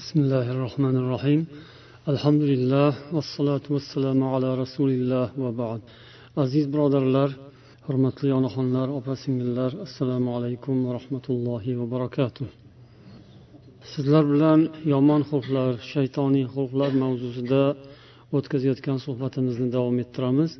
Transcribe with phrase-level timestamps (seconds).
[0.00, 1.40] بسم الله الرحمن الرحيم
[2.12, 5.80] الحمد لله والصلاة والسلام على رسول الله وبعد
[6.44, 7.30] aziz birodarlar
[7.86, 12.46] hurmatli onaxonlar opa singillar assalomu alaykum va rahmatullohi va barakatuh
[13.92, 14.60] sizlar bilan
[14.92, 17.62] yomon xulqlar shaytoniy xulqlar mavzusida
[18.36, 20.50] o'tkazayotgan suhbatimizni davom ettiramiz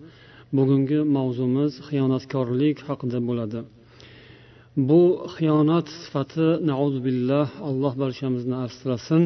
[0.59, 3.61] bugungi mavzumiz xiyonatkorlik haqida bo'ladi
[4.78, 6.48] Bu xiyonat sifati
[7.06, 9.24] billah alloh barchamizni asrasin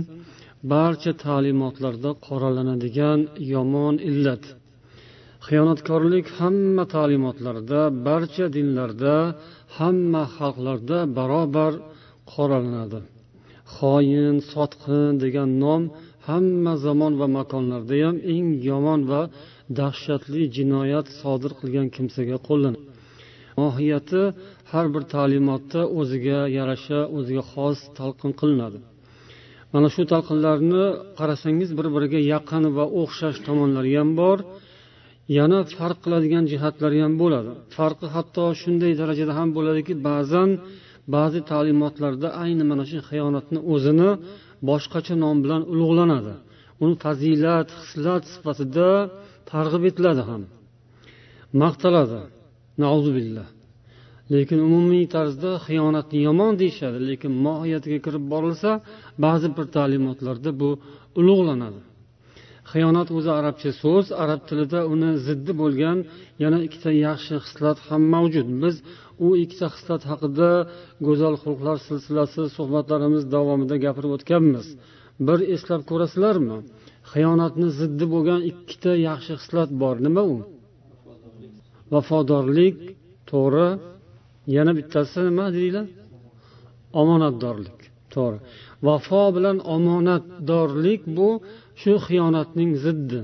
[0.73, 3.19] barcha ta'limotlarda qoralanadigan
[3.53, 4.43] yomon illat.
[5.47, 9.15] Xiyonatkorlik hamma ta'limotlarda barcha dinlarda
[9.77, 11.73] hamma xalqlarda barobar
[12.33, 12.99] qoralanadi.
[13.75, 15.83] Xoin sotqin degan nom
[16.27, 19.21] hamma zamon va makonlarda ham eng yomon va
[19.79, 22.83] dahshatli jinoyat sodir qilgan kimsaga qo'llanadi.
[23.61, 24.21] Mohiyati
[24.75, 28.79] har bir ta'limotda o'ziga yarasha o'ziga xos talqin qilinadi.
[29.73, 30.85] Mana shu talqinlarni
[31.19, 34.37] qarasangiz bir biriga yaqin va o'xshash tomonlari ham bor
[35.37, 37.51] yana farq qiladigan jihatlari ham bo'ladi.
[37.75, 40.49] Farqi hatto shunday darajada ham bo'ladiki ba'zan
[41.15, 44.09] ba'zi ta'limotlarda ayni mana shu xiyonatni o'zini
[44.69, 46.35] boshqacha nom bilan ulug'lanadi.
[46.83, 48.89] Uni fazilat hislat sifatida
[49.51, 50.41] targ'ib etiladi ham.
[51.61, 52.21] Maqtaladi.
[53.17, 53.47] Billah.
[54.33, 58.71] Lekin umumiy tarzda xiyonatni yomon deyishadi lekin mohiyatiga kirib borilsa
[59.25, 60.69] ba'zi bir ta'limotlarda bu
[61.19, 61.81] ulug'lanadi.
[62.71, 65.97] Xiyonat o'zi arabcha so'z arab tilida uni ziddi bo'lgan
[66.43, 68.47] yana ikkita yaxshi xislat ham mavjud.
[68.63, 68.75] Biz
[69.25, 70.49] u ikkita xislat haqida
[71.07, 74.67] go'zal xulqlar silsilasi suhbatlarimiz davomida gapirib o'tganmiz.
[75.27, 76.57] Bir eslab ko'rasizlarmi?
[77.11, 79.95] Xiyonatni ziddi bo'lgan ikkita yaxshi xislat bor.
[80.05, 80.35] Nima u?
[81.93, 82.77] Vafodorlik
[83.31, 83.67] to'g'ri.
[84.55, 85.85] Yana bittasi nima dedinglar
[87.01, 87.79] omonatdorlik.
[88.13, 88.39] To'g'ri.
[88.87, 91.29] Vafo bilan omonatdorlik bu
[91.81, 93.21] shu xiyonatning ziddi.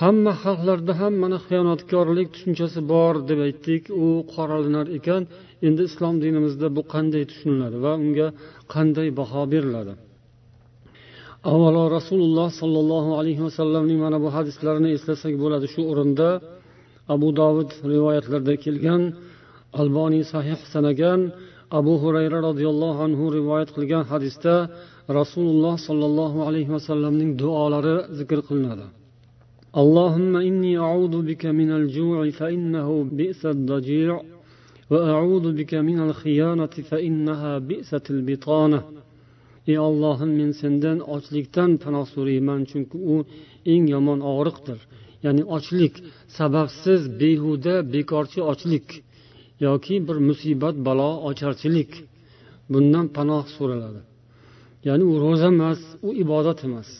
[0.00, 3.82] Hamma xalqlarda ham mana xiyonatkorlik tushunchasi bor deb aytdik.
[4.04, 5.22] U qoralanar ekan.
[5.66, 8.28] Endi islom dinimizda bu qanday tushuniladi va unga
[8.74, 9.92] qanday baho beriladi?
[11.52, 15.66] Avvalo rasululloh sollallohu alayhi vasallamning mana bu hadislarini eslasak bo'ladi.
[15.74, 16.28] Shu o'rinda
[17.14, 19.02] abu dovud rivoyatlarida kelgan
[19.81, 21.21] alboniy sahih sanagan
[21.79, 24.55] abu hurayra roziyallohu anhu rivoyat qilgan hadisda
[25.19, 28.87] rasululloh sollallohu alayhi vasallamning duolari zikr qilinadi
[29.83, 32.87] اللهم إني أعوذ بك من الجوع فإنه
[33.19, 34.11] بئس الضجيع
[34.91, 38.79] وأعوذ بك من الخيانة فإنها بئست البطانة
[39.67, 43.15] ey ollohim men sendan ochlikdan panoh so'rayman chunki u
[43.73, 44.79] eng yomon og'riqdir
[45.25, 45.93] ya'ni ochlik
[46.37, 48.87] sababsiz behuda bekorchi ochlik
[49.66, 51.92] Yoki bir musibat balo ocharchilik.
[52.72, 54.00] Bundan panoh so'raladi.
[54.86, 56.90] Ya'ni u ro'za emas u ibodat emas.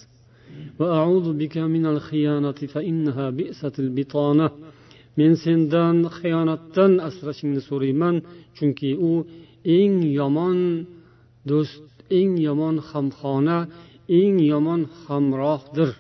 [5.19, 8.17] Men sendan xiyonatdan asrashingni so'rayman
[8.57, 9.13] chunki u
[9.79, 10.59] eng yomon
[11.51, 11.85] do'st
[12.19, 13.59] eng yomon hamxona
[14.21, 15.91] eng yomon hamrohdir.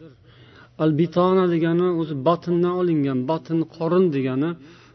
[0.82, 4.50] Al bitona degani o'zi batndan olingan batn qorin degani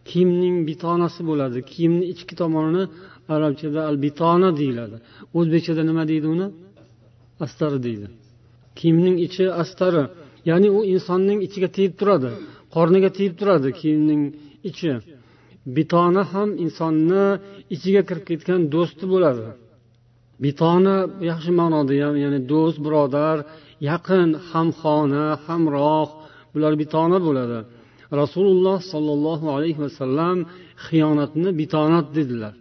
[0.10, 2.84] kiyimning bitonasi bo'ladi kiyimni ichki tomonini
[3.36, 4.98] arabchada al bitona deyiladi.
[5.38, 6.48] O'zbekchada nima deydi uni?
[7.46, 8.08] Astari deydi.
[8.78, 10.04] Kiyimning ichi astari
[10.50, 12.32] ya'ni u insonning ichiga tegib turadi
[12.76, 14.22] qorniga tegib turadi kiyimning
[14.70, 14.92] ichi.
[15.78, 17.26] Bitona ham insonni
[17.76, 19.46] ichiga kirib ketgan do'sti bo'ladi.
[20.44, 20.96] Bitona
[21.30, 23.38] yaxshi ma'noda ham ya'ni do'st birodar
[23.90, 26.10] yaqin hamxona hamroh
[26.54, 27.58] bular bitona bo'ladi.
[28.22, 30.38] Rasululloh sollallohu alayhi vasallam
[30.86, 32.54] xiyonatni bitonat dedilar.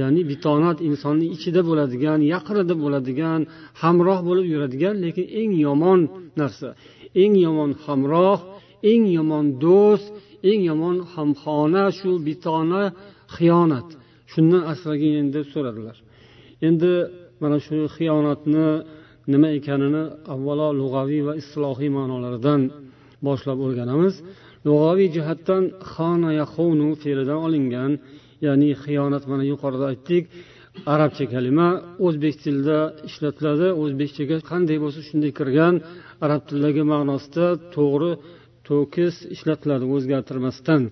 [0.00, 3.40] Ya'ni bitonat insonni ichida bo'ladigan yaqinida bo'ladigan
[3.82, 6.00] hamroh bo'lib yuradigan lekin eng yomon
[6.40, 6.68] narsa
[7.22, 8.40] eng yomon hamroh
[8.92, 10.06] eng yomon do'st
[10.50, 12.82] eng yomon hamxona shu bitona
[13.36, 13.88] xiyonat.
[14.32, 15.96] Shundan asragin deb so'radilar.
[16.68, 16.92] Endi
[17.42, 18.68] mana shu xiyonatni
[19.32, 22.60] nima ekanini avvalo lug'aviy va islohiy ma'nolaridan
[23.26, 24.14] boshlab o'rganamiz.
[24.66, 27.92] Lug'aviy jihatdan xona yaxunu fe'lidan olingan
[28.46, 30.24] ya'ni xiyonat mana yuqorida aytdik
[30.94, 31.68] arabcha kalima
[32.06, 32.78] o'zbek tilida
[33.08, 33.68] ishlatiladi.
[33.82, 35.74] O'zbekchaga qanday bo'lsa shunday kirgan
[36.24, 38.12] arab tilidagi ma'nosida to'g'ri
[38.68, 40.82] to'kis ishlatiladi o'zgartirmasdan.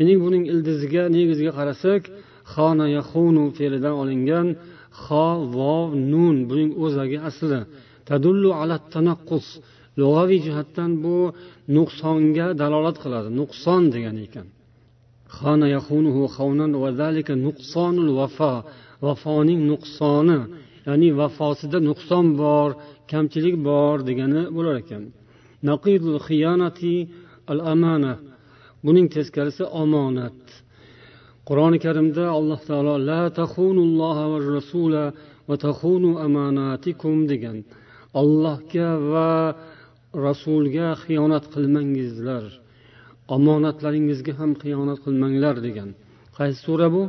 [0.00, 2.02] Endi buning ildiziga negiziga qarasak
[2.54, 4.46] xona yaxunu fe'lidan olingan
[5.04, 5.26] xo
[5.56, 7.60] vov nun buning o'zagi asli.
[8.08, 9.46] Tadullu ala tanaqqus
[10.00, 11.16] lug'aviy jihatdan bu
[11.76, 13.28] nuqsonga dalolat qiladi.
[13.40, 14.46] Nuqson degani ekan.
[19.06, 20.40] Vafoning nuqsoni
[20.86, 22.68] ya'ni vafosida nuqson bor
[23.10, 25.02] kamchilik bor degani bo'lar ekan.
[25.68, 26.18] Naqidul
[27.52, 27.60] al
[28.84, 30.40] buning teskarisi omonat.
[31.48, 35.04] Qur'oni karimda alloh taolo la taxunulloha va rasula
[35.48, 37.56] va taxunu amanatikum degan.
[38.20, 39.30] Allohga va
[40.26, 42.44] rasulga xiyonat qilmangizlar
[43.36, 45.90] omonatlaringizga ham xiyonat qilmanglar degan.
[46.36, 47.02] Qaysi sura bu?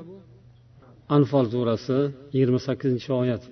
[1.18, 2.00] Anfol surasi
[2.34, 3.44] yigirma sakkizinchi oyat.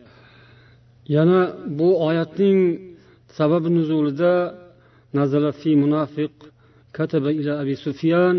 [1.16, 1.42] Yana
[1.80, 2.60] bu oyatning
[3.38, 4.34] sababi nuzulida
[5.18, 6.34] nazala fi munafiq
[6.98, 8.38] kataba ila abi sufyan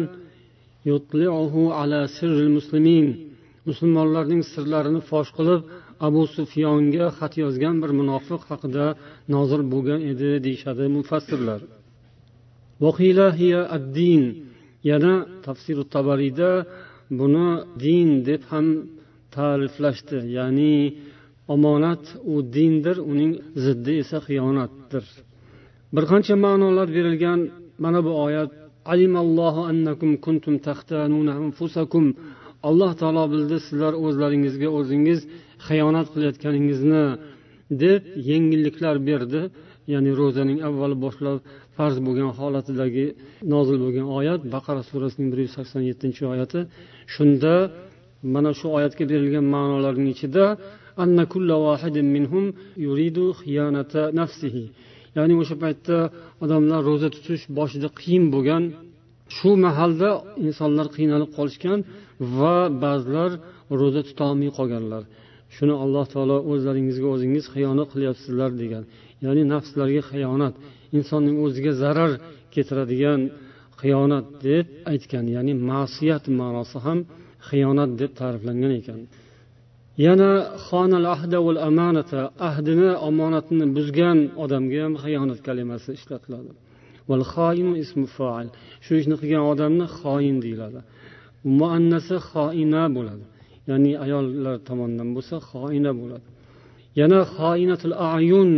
[0.90, 3.06] yutli'uhu ala sirril muslimin.
[3.68, 5.60] Musulmonlarning sirlarini fosh qilib
[6.06, 8.86] abu sufyonga xat yozgan bir munofiq haqida
[9.34, 11.60] nozil bo'lgan edi deyishadi mufassirlar.
[13.76, 14.24] Ad-din.
[14.90, 15.14] Yana
[15.46, 16.50] tafsiru tabariyda
[17.18, 17.48] buni
[17.84, 18.66] din deb ham
[19.36, 20.76] ta'riflashdi ya'ni
[21.54, 23.32] omonat u dindir uning
[23.64, 25.04] ziddi esa xiyonatdir.
[25.94, 27.40] Bir qancha ma'nolar berilgan.
[27.84, 28.50] Mana bu oyat
[29.70, 30.54] annakum kuntum
[31.44, 32.06] anfusakum.
[32.68, 35.20] Alloh taolo bildi sizlar o'zlaringizga o'zingiz
[35.66, 37.04] xiyonat qilayotganingizni
[37.82, 39.42] deb yengilliklar berdi.
[39.92, 41.36] Ya'ni ro'zaning avval boshlab
[41.76, 43.06] farz bo'lgan holatidagi
[43.52, 46.60] nozil bo'lgan oyat baqara surasining bir yuz sakson yettinchi oyati.
[47.14, 47.54] Shunda
[48.34, 50.44] mana shu oyatga berilgan ma'nolarning ichida
[55.16, 55.96] ya'ni o'sha paytda
[56.44, 58.62] odamlar ro'za tutish boshida qiyin bo'lgan
[59.36, 60.08] shu mahalda
[60.46, 61.78] insonlar qiynalib qolishgan
[62.38, 63.30] va ba'zilar
[63.80, 65.02] ro'za tutolmay qolganlar.
[65.56, 68.84] Shuni alloh taolo o'zlaringizga o'zingiz xiyonat qilyapsizlar degan.
[69.24, 70.54] Ya'ni nafslarga xiyonat
[70.96, 72.12] insonning o'ziga zarar
[72.54, 73.20] keltiradigan
[73.80, 76.98] xiyonat deb aytgan ya'ni ma'siyat ma'nosi ham
[77.48, 79.00] xiyonat deb ta'riflangan ekan.
[80.06, 80.30] Yana
[80.66, 86.52] xonal ahda val amanata ahdini omonatni buzgan odamga ham xiyonat kalimasi ishlatiladi.
[87.08, 87.24] Val
[87.84, 88.48] ismu fail
[88.84, 90.80] shu ishni qilgan odamni xoin deyiladi.
[91.58, 93.24] Muannasi xoina bo'ladi.
[93.69, 96.25] ya'ni ayollar tomonidan bo'lsa xoina bo'ladi
[96.99, 98.51] yana xoinatul ayun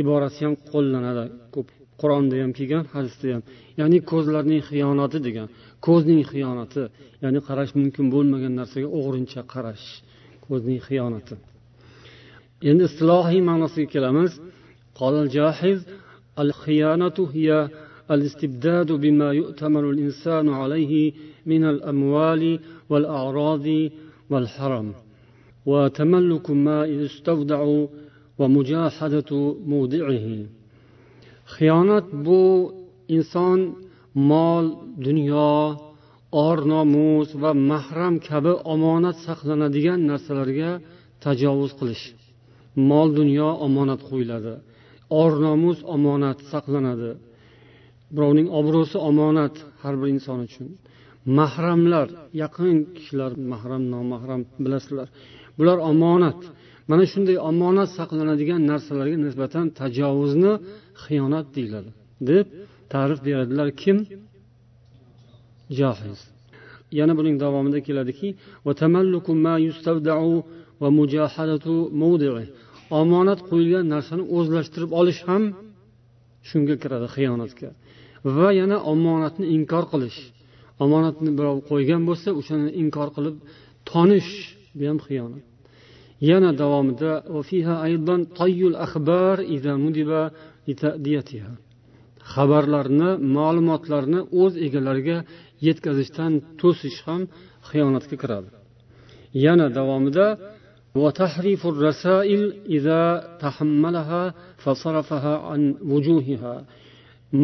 [0.00, 1.24] iborasi ham qo'llanadi
[1.54, 1.68] ko'p
[2.00, 3.42] qur'onda ham kelgan hadisda ham
[3.80, 5.48] ya'ni ko'zlarning xiyonati degan
[5.86, 6.82] ko'zning xiyonati
[7.24, 9.86] ya'ni qarash mumkin bo'lmagan narsaga o'g'rincha qarash
[10.46, 11.34] ko'zning xiyonati
[12.70, 14.32] endi istilohiy ma'nosiga kelamiz
[16.38, 17.68] الخيانة هي
[18.10, 21.12] الاستبداد بما يؤتمن الإنسان عليه
[21.46, 23.66] من الأموال والأعراض
[24.30, 24.88] والحرم
[25.70, 27.60] وتملك ما يستودع
[28.38, 29.30] ومجاحدة
[29.72, 30.28] مودعه
[31.54, 32.42] xiyonat bu
[33.16, 33.60] inson
[34.30, 34.64] mol
[35.06, 35.54] dunyo
[36.44, 40.70] or nomus va mahram kabi omonat saqlanadigan narsalarga
[41.24, 42.04] tajovuz qilish
[42.90, 44.54] mol dunyo omonat qo'yiladi
[45.20, 47.10] or nomus omonat saqlanadi
[48.14, 50.68] birovning obro'si omonat har bir inson uchun
[51.25, 52.07] mahramlar
[52.41, 55.07] yaqin kishilar mahram nomahram bilasizlar.
[55.57, 56.39] Bular omonat.
[56.89, 60.53] Mana shunday omonat saqlanadigan narsalarga nisbatan tajovuzni
[61.03, 61.89] xiyonat deyiladi
[62.29, 62.45] deb
[62.93, 63.67] ta'rif beradilar.
[63.81, 63.97] Kim?
[65.79, 66.19] Johiz.
[66.99, 68.27] Yana buning davomida keladiki
[73.01, 75.43] omonat qo'yilgan narsani o'zlashtirib olish ham
[76.49, 77.69] shunga kiradi xiyonatga
[78.35, 80.19] va yana omonatni inkor qilish.
[80.84, 83.36] omonatni birov qo'ygan bo'lsa o'shani inkor qilib
[83.90, 84.32] tonish
[84.76, 85.44] bu ham xiyonat
[86.30, 87.12] yana davomida
[92.32, 95.18] xabarlarni ma'lumotlarni o'z egalariga
[95.66, 97.22] yetkazishdan to'sish ham
[97.68, 98.50] xiyonatga kiradi
[99.44, 100.26] yana davomida
[101.02, 102.42] وتحريف الرسائل
[102.76, 103.02] إذا
[103.44, 104.22] تحملها
[104.64, 106.56] فصرفها عن وجوهها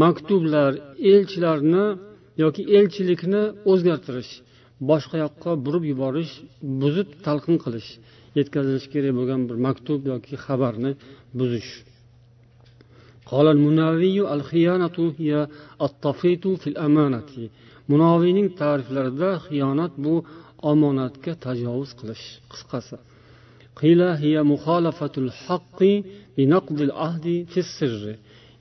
[0.03, 0.73] maktublar
[1.12, 1.87] elchilarni
[2.43, 4.33] yoki elchilikni o'zgartirish
[4.91, 6.33] boshqa yoqqa burib yuborish
[6.83, 7.91] buzib talqin qilish
[8.39, 10.93] yetkazilishi kerak bo'lgan bir maktub yoki xabarni
[11.41, 11.73] buzish
[13.35, 15.33] قال المناوي الخيانة هي
[15.87, 17.31] التفريط في الأمانة
[17.91, 20.15] munoviyning ta'riflarida xiyonat bu
[20.73, 22.97] omonatga tajovuz qilish qisqasi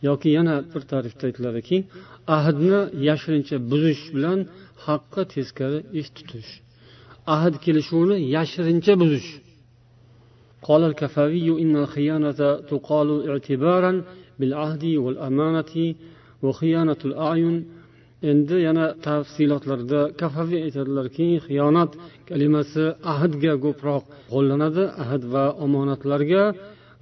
[0.08, 1.78] yoki yana bir ta'rifda aytiladiki
[2.38, 4.40] ahdni yashirincha buzish bilan
[4.86, 6.52] haqqa teskari ish tutish
[7.36, 9.32] ahd kelishuvni yashirincha buzish
[10.68, 12.40] قال الكفاوي إن الخيانة
[12.72, 14.04] تقال اعتبارا
[14.40, 15.74] بالعهد والأمانة
[16.44, 17.56] وخيانة الأعين
[18.32, 21.92] endi yana tafsilotlarda kafaviy aytadilarki xiyonat
[22.30, 26.44] kalimasi ahdga ko'proq qo'llanadi ahd va omonatlarga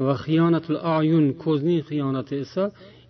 [0.06, 2.64] va xiyonatul ayun ko'zning xiyonati esa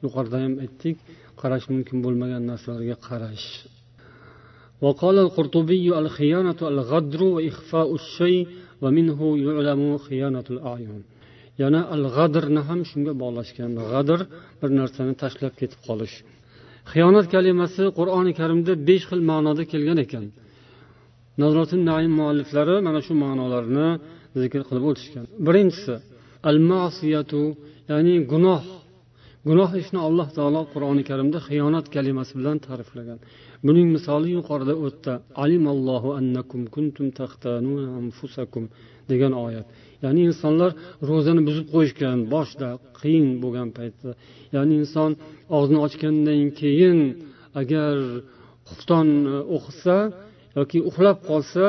[0.04, 0.96] yuqorida ham aytdik
[1.42, 3.48] qarash mumkin bo'lmagan narsalarga qarash
[4.86, 8.48] وقال القرطبي الخيانة الغدر وإخفاء الشيء
[8.82, 11.04] ومنه يعلم خيانة الأعين
[11.62, 14.20] yana al g'adrni ham shunga bog'lashgan g'adr
[14.60, 16.16] bir narsani tashlab ketib qolish
[16.92, 20.26] xiyonat kalimasi qur'oni karimda besh xil ma'noda kelgan ekan
[21.90, 23.88] naim mualliflari mana shu ma'nolarni
[24.42, 25.96] zikr qilib o'tishgan birinchisi
[26.50, 27.42] al masiyatu
[27.92, 28.64] ya'ni gunoh
[29.49, 33.19] Gunoh ishni alloh taolo qur'oni karimda xiyonat kalimasi bilan ta'riflagan.
[33.67, 35.13] Buning misoli yuqorida o'tdi.
[35.45, 37.07] Alimallohu annakum kuntum
[38.01, 38.65] anfusakum
[39.11, 39.67] degan oyat.
[40.05, 40.71] Ya'ni insonlar
[41.11, 42.69] ro'zani buzib qo'yishgan boshida
[43.01, 44.11] qiyin bo'lgan paytda.
[44.55, 45.11] Ya'ni inson
[45.57, 46.99] og'zini ochgandan keyin
[47.61, 47.95] agar
[48.69, 49.97] xufton e, o'qisa
[50.59, 51.67] yoki uxlab qolsa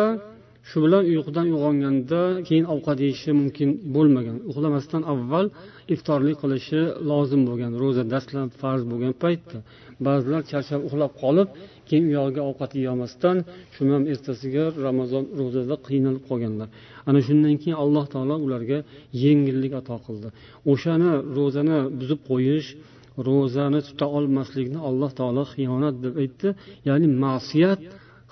[0.69, 4.37] shu bilan uyqudan uyg'onganda keyin ovqat yeyishi mumkin bo'lmagan.
[4.49, 5.45] Uxlamasdan avval
[5.93, 6.79] iftorlik qilishi
[7.09, 9.57] lozim bo'lgan ro'za dastlab farz bo'lgan paytda.
[10.05, 11.47] Ba'zilar charchab uxlab qolib
[11.87, 13.37] keyin uyog'iga ovqat yeyolmasdan
[13.75, 16.67] shuni ham ertasiga ramazon ro'zada qiynalib qolganlar.
[17.09, 18.79] Ana shundan keyin alloh taolo ularga
[19.23, 20.27] yengillik ato qildi.
[20.71, 22.67] O'shani ro'zani buzib qo'yish
[23.27, 26.47] ro'zani tuta olmaslikni alloh taolo xiyonat deb aytdi.
[26.87, 27.79] Ya'ni ma'siyat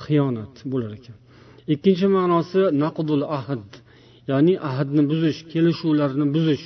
[0.06, 1.18] xiyonat bo'lar ekan.
[1.74, 3.68] Ikkinchi ma'nosi naqdul ahd.
[4.32, 6.64] Ya'ni ahdni buzish kelishuvlarni buzish.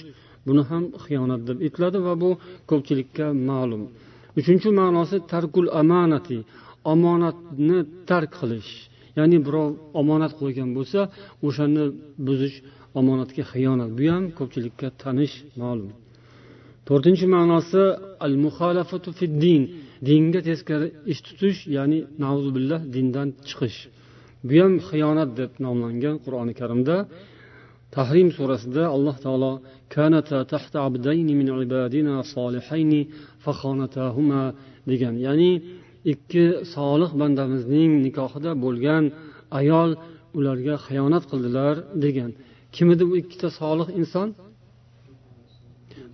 [0.48, 2.30] Buni ham xiyonat deb aytiladi va bu
[2.70, 3.84] ko'pchilikka ma'lum.
[4.40, 6.38] Uchinchi ma'nosi tarkul amanati
[6.94, 7.78] omonatni
[8.10, 8.72] tark qilish.
[9.18, 9.70] Ya'ni birov
[10.02, 11.00] omonat qo'ygan bo'lsa
[11.48, 11.84] o'shani
[12.28, 12.56] buzish
[13.00, 13.90] omonatga xiyonat.
[13.98, 15.92] Bu ham ko'pchilikka tanish ma'lum.
[16.88, 17.84] To'rtinchi ma'nosi
[18.26, 19.62] al muxolafatu fid din
[20.08, 23.80] dinga teskari ish tutish ya'ni nazubillah dindan chiqish.
[24.48, 26.98] Bu ham xiyonat deb nomlangan qur'oni karimda
[27.96, 29.54] tahrim surasida alloh taolo
[34.92, 35.16] degan.
[35.28, 35.52] Ya'ni
[36.14, 39.04] ikki solih bandamizning nikohida bo'lgan
[39.60, 39.90] ayol
[40.38, 41.76] ularga xiyonat qildilar
[42.06, 42.32] degan.
[42.76, 44.28] Kim edi bu ikkita solih inson?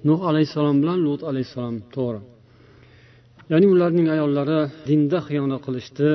[0.07, 1.77] Nuh alayhissalom bilan lut alayhissalom.
[1.95, 2.21] To'g'ri.
[3.51, 4.59] Ya'ni ularning ayollari
[4.89, 6.09] dinda xiyonat qilishdi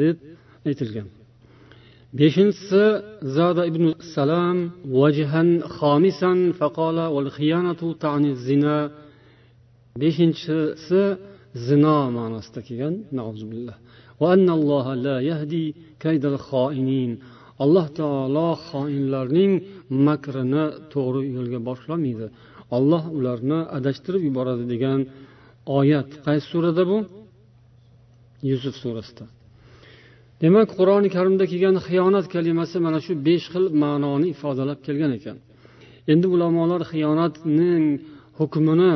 [0.00, 0.16] deb
[0.68, 1.08] aytilgan.
[2.18, 2.84] Beshinchisi
[3.36, 4.58] zada ibn salam
[5.00, 8.78] vajhan xomisan faqala val xiyanatu tani zina.
[10.02, 11.02] Beshinchisi
[11.66, 12.94] zino ma'nosida kelgan
[17.64, 19.52] alloh taolo xoinlarning
[20.06, 22.26] makrini to'g'ri yo'lga boshlamaydi.
[22.76, 25.00] Olloh ularni adashtirib yuboradi degan
[25.78, 26.98] oyat qaysi surada bu?
[28.50, 29.24] Yusuf surasida.
[30.42, 35.36] Demak qur'oni karimda kelgan xiyonat kalimasi mana shu besh xil ma'noni ifodalab kelgan ekan.
[36.12, 37.84] Endi ulamolar xiyonatning
[38.38, 38.94] hukmini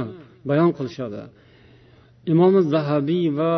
[0.49, 1.23] bayon qilishadi.
[2.33, 3.53] Imom zahabiy va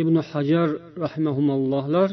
[0.00, 0.68] ibn hajar
[1.04, 2.08] rahimahumallohlar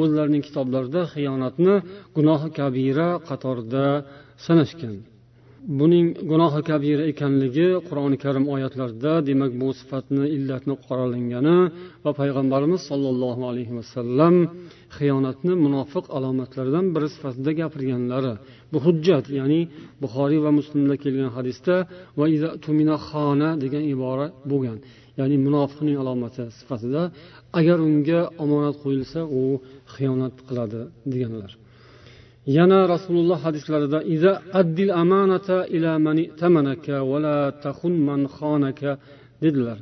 [0.00, 1.74] o'zlarining kitoblarida xiyonatni
[2.16, 3.86] gunohi kabira qatorida
[4.46, 4.94] sanashgan.
[5.62, 11.58] Buning gunohi kabira ekanligi qur'oni karim oyatlarida demak bu sifatni illatni qoralangani
[12.04, 14.34] va payg'ambarimiz sollallohu alayhi vasallam
[14.96, 18.34] xiyonatni munofiq alomatlaridan biri sifatida gapirganlari.
[18.72, 19.60] Bu hujjat ya'ni
[20.02, 21.74] buxoriy va muslimda kelgan hadisda
[22.18, 22.26] va
[23.08, 24.78] xona degan ibora bo'lgan.
[25.20, 27.02] Ya'ni munofiqning alomati sifatida
[27.58, 29.42] agar unga omonat qo'yilsa u
[29.94, 30.80] xiyonat qiladi
[31.14, 31.52] deganlar.
[32.46, 35.92] Yana rasululloh hadislarida iza addil amanata ila
[38.08, 38.90] man xonaka
[39.42, 39.78] dedilar.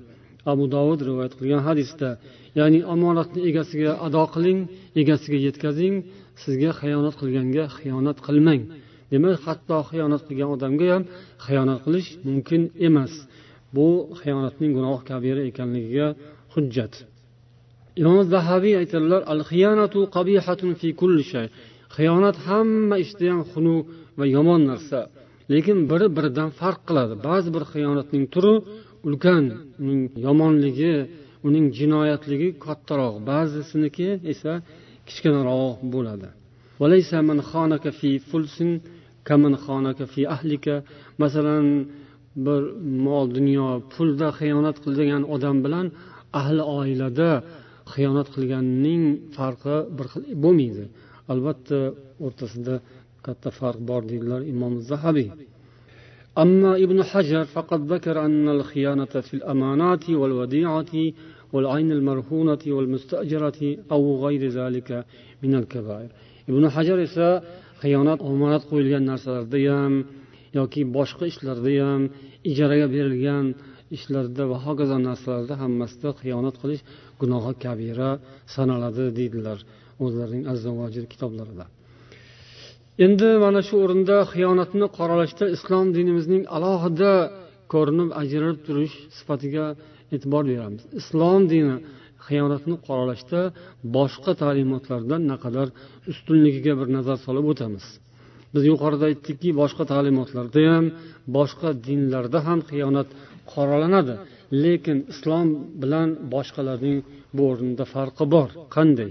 [0.52, 2.10] Abu dovud rivoyat qilgan hadisda
[2.58, 4.60] ya'ni omonatni egasiga ado qiling
[5.00, 5.94] egasiga yetkazing
[6.42, 8.62] sizga xiyonat qilganga xiyonat qilmang.
[9.10, 11.04] Demak hatto xiyonat qilgan odamga ham
[11.46, 13.12] xiyonat qilish mumkin emas.
[13.74, 13.88] Bu
[14.20, 16.06] xiyonatning gunoh kabira ekanligiga
[16.54, 16.94] hujjat.
[18.00, 21.46] Imom zahabiy aytadilar al xiyonatu qabihatun fi kulli shay.
[21.96, 23.82] Xiyonat hamma ishda ham xunuk
[24.18, 25.00] va yomon narsa.
[25.52, 27.14] Lekin biri biridan farq qiladi.
[27.28, 28.54] Ba'zi bir xiyonatning turi
[29.06, 29.44] ulkan
[29.82, 30.94] uning yomonligi
[31.48, 33.14] uning jinoyatligi kattaroq.
[33.30, 34.52] Ba'zisiniki esa
[35.08, 36.28] kichkinaroq bo'ladi.
[41.22, 41.66] Masalan
[42.46, 42.62] bir
[43.06, 45.86] mol dunyo pulda xiyonat qilgan odam bilan
[46.40, 47.30] ahli oilada
[47.92, 49.02] xiyonat qilganning
[49.36, 50.84] farqi bir xil bo'lmaydi.
[51.31, 51.79] albatta
[52.25, 52.75] o'rtasida
[53.25, 55.29] katta farq bor deydilar imom zahabiy
[56.43, 60.93] أما ابن حجر فقد ذكر أن الخيانة في الأمانات والوديعة
[61.53, 65.05] والعين المرهونة والمستأجرة أو غير ذلك
[65.43, 66.09] من الكبائر
[66.49, 67.29] ابن حجر esa
[67.81, 69.93] xiyonat omonat qo'yilgan narsalarda ham
[70.59, 72.01] yoki boshqa ishlarda ham
[72.49, 73.45] ijaraga berilgan
[73.97, 76.81] ishlarda va hokazo narsalarda hammasida xiyonat qilish
[77.21, 78.09] gunohi kabira
[78.55, 79.59] sanaladi deydilar
[80.04, 81.64] O'zlarining azzavajil kitoblarida.
[83.06, 87.12] Endi mana shu o'rinda xiyonatni qoralashda islom dinimizning alohida
[87.72, 89.66] ko'rinib ajralib turish sifatiga
[90.14, 90.82] e'tibor beramiz.
[91.00, 91.76] Islom dini
[92.26, 93.40] xiyonatni qoralashda
[93.96, 95.68] boshqa ta'limotlardan naqadar
[96.12, 97.84] ustunligiga bir nazar solib o'tamiz.
[98.54, 100.86] Biz yuqorida aytdikki boshqa ta'limotlarda ham
[101.36, 103.08] boshqa dinlarda ham xiyonat
[103.52, 104.14] qoralanadi.
[104.64, 105.48] Lekin islom
[105.82, 106.98] bilan boshqalarning
[107.36, 108.48] bu o'rinda farqi bor.
[108.76, 109.10] Qanday?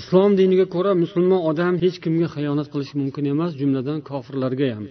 [0.00, 4.84] Islom diniga ko'ra musulmon odam hech kimga xiyonat qilishi mumkin emas jumladan kofirlarga ham.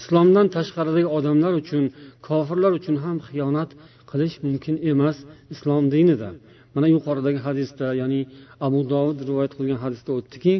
[0.00, 1.84] Islomdan tashqaridagi odamlar uchun
[2.28, 3.70] kofirlar uchun ham xiyonat
[4.10, 5.16] qilish mumkin emas
[5.54, 6.30] islom dinida.
[6.74, 8.20] Mana yuqoridagi hadisda ya'ni
[8.66, 10.54] abu dovud rivoyat qilgan hadisda o'tdiki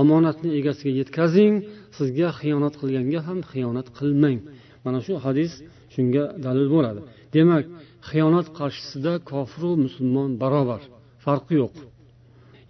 [0.00, 1.54] omonatni egasiga yetkazing
[1.96, 4.38] sizga xiyonat qilganga ham xiyonat qilmang.
[4.84, 5.52] Mana shu hadis
[5.94, 7.00] shunga dalil bo'ladi.
[7.34, 7.64] Demak
[8.08, 10.82] xiyonat qarshisida kofiru musulmon barobar
[11.24, 11.74] farqi yo'q.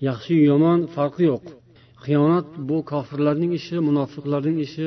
[0.09, 1.45] Yaxshi yomon farqi yo'q.
[2.05, 4.87] Xiyonat bu kofirlarning ishi munofiqlarning ishi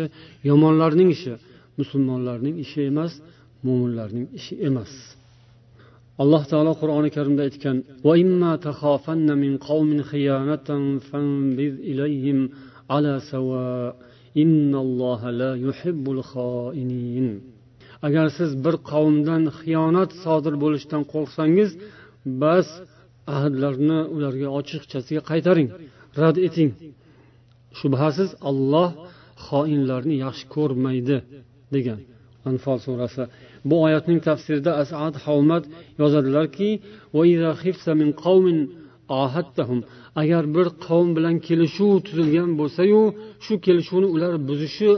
[0.49, 1.33] yomonlarning ishi.
[1.79, 3.13] Musulmonlarning ishi emas
[3.65, 4.91] mo'minlarning ishi emas.
[6.21, 7.77] Alloh taolo qur'oni karimda aytgan
[18.07, 21.69] agar siz bir qavmdan xiyonat sodir bo'lishidan qo'rqsangiz
[22.41, 22.67] bas
[23.35, 25.69] ahdlarni ularga ochiqchasiga qaytaring.
[26.21, 26.69] Rad eting.
[27.79, 28.89] Shubhasiz olloh
[29.47, 31.17] xoinlarni yaxshi ko'rmaydi
[31.75, 31.99] degan
[32.49, 33.23] anfol surasi.
[33.69, 35.63] Bu oyatning tafsirida asad havmat
[36.01, 36.69] yozadilarki
[40.21, 43.01] agar bir qavm bilan kelishuv tuzilgan bo'lsayu
[43.45, 44.91] shu kelishuvni ular buzishi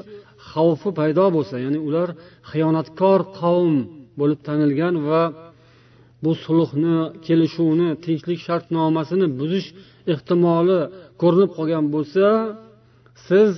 [0.52, 2.10] xavfi paydo bo'lsa ya'ni ular
[2.52, 3.76] xiyonatkor qavm
[4.20, 5.24] bo'lib tanilgan va
[6.24, 9.68] bu sulhni kelishuvni tinchlik shartnomasini buzish
[10.14, 10.80] ehtimoli
[11.22, 12.26] ko'rinib qolgan bo'lsa
[13.28, 13.52] siz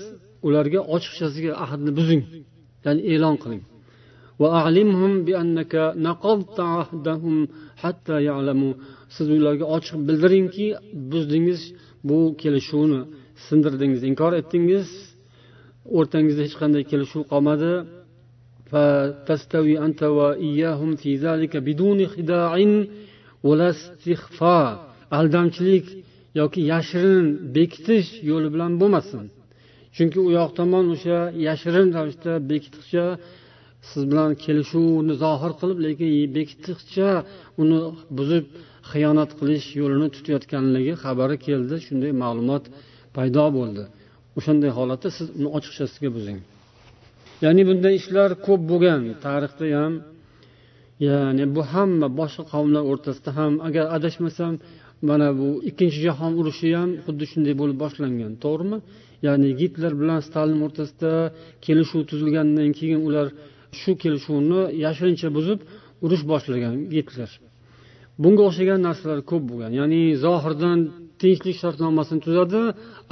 [0.47, 2.23] ularga ochiqchasiga ahdni buzing
[2.85, 3.63] ya'ni e'lon qiling.
[9.15, 10.67] Siz ularga ochiq bildiringki
[11.11, 11.61] buzdingiz
[12.09, 13.01] bu kelishuvni
[13.47, 14.87] sindirdingiz inkor etdingiz.
[15.97, 17.71] O'rtangizda hech qanday kelishuv qolmadi.
[18.70, 22.52] فتستوي أنت وإياهم في ذلك بدون خداع
[23.44, 25.86] ولا استخفاء aldamchilik
[26.40, 27.26] yoki yashirin
[27.56, 29.24] bekitish yo'li bilan bo'lmasin
[29.96, 33.04] chunki u yoq tomon o'sha yashirin ravishda bekitishcha
[33.88, 37.10] siz bilan kelishuvni zohir qilib lekin bekitishcha
[37.62, 37.78] uni
[38.18, 38.44] buzib
[38.90, 42.64] xiyonat qilish yo'lini tutayotganligi xabari keldi shunday ma'lumot
[43.16, 43.82] paydo bo'ldi
[44.38, 46.40] o'shanday holatda siz uni ochiqchasiga buzing
[47.43, 49.93] Ya'ni bunday ishlar ko'p bo'lgan tarixda ham
[51.07, 54.53] ya'ni bu hamma boshqa qavmlar o'rtasida ham agar adashmasam
[55.09, 58.77] mana bu ikkinchi jahon urushi ham xuddi shunday bo'lib boshlangan to'g'rimi?
[59.27, 61.13] Ya'ni gitler bilan stalin o'rtasida
[61.65, 63.27] kelishuv tuzilgandan keyin ular
[63.79, 65.59] shu kelishuvni yashirincha buzib
[66.05, 67.29] urush boshlagan gitler.
[68.21, 70.79] Bunga o'xshagan narsalar ko'p bo'lgan ya'ni zohirdan
[71.21, 72.61] tinchlik shartnomasini tuzadi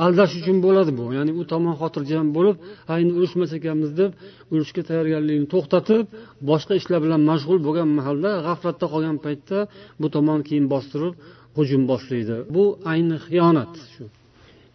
[0.06, 1.06] aldash uchun bo'ladi bu.
[1.18, 2.56] Ya'ni u tomon xotirjam bo'lib
[2.88, 4.12] ha endi urushmas ekanmiz deb
[4.54, 6.04] urushga tayyorgarlikni to'xtatib
[6.50, 9.58] boshqa ishlar bilan mashg'ul bo'lgan mahalda g'aflatda qolgan paytda
[10.02, 11.14] bu tomon keyin bostirib
[11.58, 12.36] hujum boshlaydi.
[12.56, 14.04] Bu ayni xiyonat shu.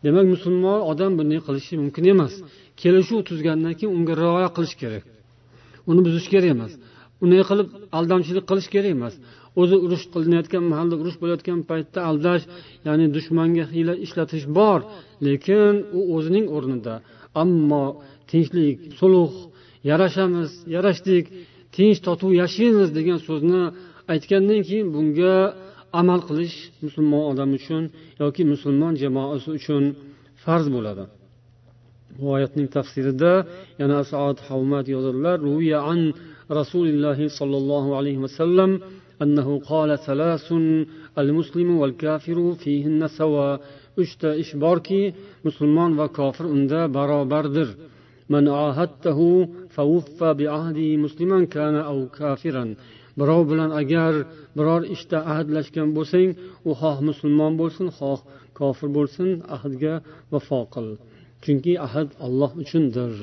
[0.05, 2.35] Demak musulmon odam bunday qilishi mumkin emas.
[2.83, 5.05] Kelishuv tuzgandan keyin unga rioya qilish kerak.
[5.91, 6.73] Uni buzish kerak emas.
[7.23, 7.69] Unday qilib
[7.99, 9.15] aldamchilik qilish kerak emas.
[9.61, 12.45] O'zi urush qilinayotgan mahalda urush bo'layotgan paytda aldash
[12.87, 14.81] ya'ni dushmanga hiyla ishlatish bor.
[15.27, 16.95] Lekin u o'zining o'rnida.
[17.43, 17.85] Ammo
[18.31, 19.33] tinchlik sulh
[19.91, 21.25] yarashamiz yarashdik
[21.77, 23.63] tinch totuv yashaymiz degan so'zni
[24.13, 25.37] aytgandan keyin bunga
[26.01, 27.83] amal qilish musulmon odam uchun
[28.23, 29.85] yoki musulmon jamoasi uchun
[30.45, 31.05] farz bo'ladi.
[32.19, 33.33] Bu oyatning tafsirida
[33.81, 35.39] yana saat havmat yozadilar
[36.59, 38.71] rasululloh sollallohu alayhi vasallam
[39.22, 40.52] أنه قال ثلاث
[41.18, 43.62] المسلم والكافر فيهن سواء
[44.02, 45.02] uchta ish borki
[45.46, 47.70] musulmon va kofir unda barobardir
[48.34, 49.28] man ahadtahu
[49.76, 52.70] fawuffa bi'ahdi musliman kana aw kafiran
[53.20, 54.14] birov bilan agar
[54.58, 56.30] biror ishda ahdlashgan bo'lsang
[56.70, 58.20] u xoh musulmon bo'lsin xoh
[58.60, 59.94] kofir bo'lsin ahdga
[60.32, 60.88] vafo qil
[61.44, 63.14] chunki ahd olloh uchundir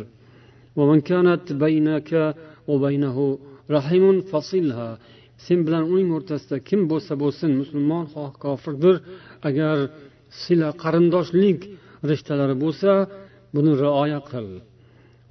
[5.46, 8.96] sen bilan uning o'rtasida kim bo'lsa bo'lsin musulmon xoh kofirdir
[9.48, 9.76] agar
[10.42, 11.60] sila qarindoshlik
[12.10, 12.90] rishtalari bo'lsa
[13.54, 14.48] buni rioya qil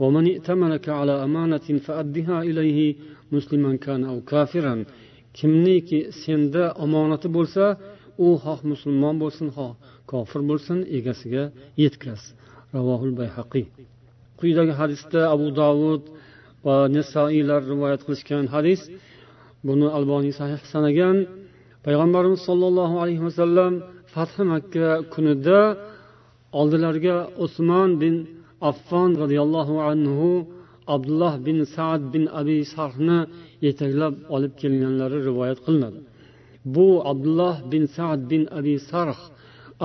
[0.03, 2.79] ومن ائتمنك على أمانة فأدها إليه
[3.35, 4.75] مسلما كان أو كافرا
[5.37, 7.63] kimniki senda omonati bo'lsa
[8.25, 9.71] u xoh musulmon bo'lsin xoh
[10.11, 11.43] kofir bo'lsin egasiga
[11.83, 12.21] yetkaz
[12.75, 13.65] ravohul bayhaqiy
[14.39, 16.03] quyidagi hadisda abu dovud
[16.65, 18.81] va nisoiylar rivoyat qilishgan hadis
[19.66, 21.16] buni alboniy sahih sanagan
[21.84, 23.72] payg'ambarimiz sollallohu alayhi vasallam
[24.14, 25.60] fathi makka kunida
[26.60, 28.14] oldilariga usmon bin
[28.70, 30.28] affon roziyallohu anhu
[30.94, 33.18] abdulloh bin saad bin abi sarhni
[33.66, 36.00] yetaklab olib kelganlari rivoyat qilinadi.
[36.74, 39.20] Bu abdulloh bin saad bin abi sarh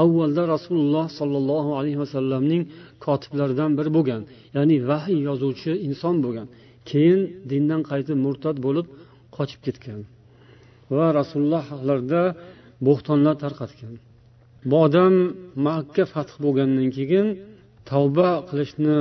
[0.01, 2.63] avvalda rasululloh sollallohu alayhi vasallamning
[3.05, 4.21] kotiblaridan biri bo'lgan
[4.55, 6.47] ya'ni vahiy yozuvchi inson bo'lgan.
[6.89, 8.87] Keyin dindan qaytib murtad bo'lib
[9.37, 9.99] qochib ketgan
[10.95, 12.23] va rasululloh haqlarida
[12.87, 13.93] bo'xtonlar tarqatgan.
[14.69, 15.13] Bu odam
[15.67, 17.27] makka fath bo'lgandan keyin
[17.89, 18.99] tavba qilishni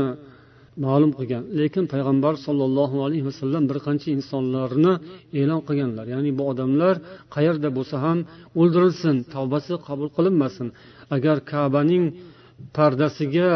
[0.84, 1.42] ma'lum qilgan.
[1.60, 4.92] Lekin payg'ambar sollallohu alayhi vasallam bir qancha insonlarni
[5.40, 6.06] e'lon qilganlar.
[6.14, 6.94] Ya'ni bu odamlar
[7.34, 8.18] qayerda bo'lsa ham
[8.60, 10.68] o'ldirilsin tavbasi qabul qilinmasin.
[11.16, 12.04] Agar kabaning
[12.76, 13.50] pardasiga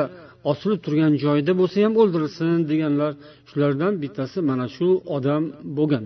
[0.53, 3.13] osilib turgan joyida bo'lsa ham o'ldirilsin deganlar.
[3.49, 5.43] Shulardan bittasi mana shu odam
[5.79, 6.05] bo'lgan.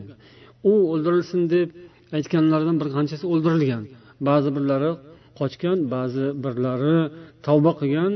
[0.70, 1.68] U o'ldirilsin deb
[2.16, 3.82] aytganlardan bir qanchasi o'ldirilgan.
[4.28, 4.92] Ba'zi birlari
[5.40, 6.96] qochgan ba'zi birlari
[7.46, 8.12] tavba qilgan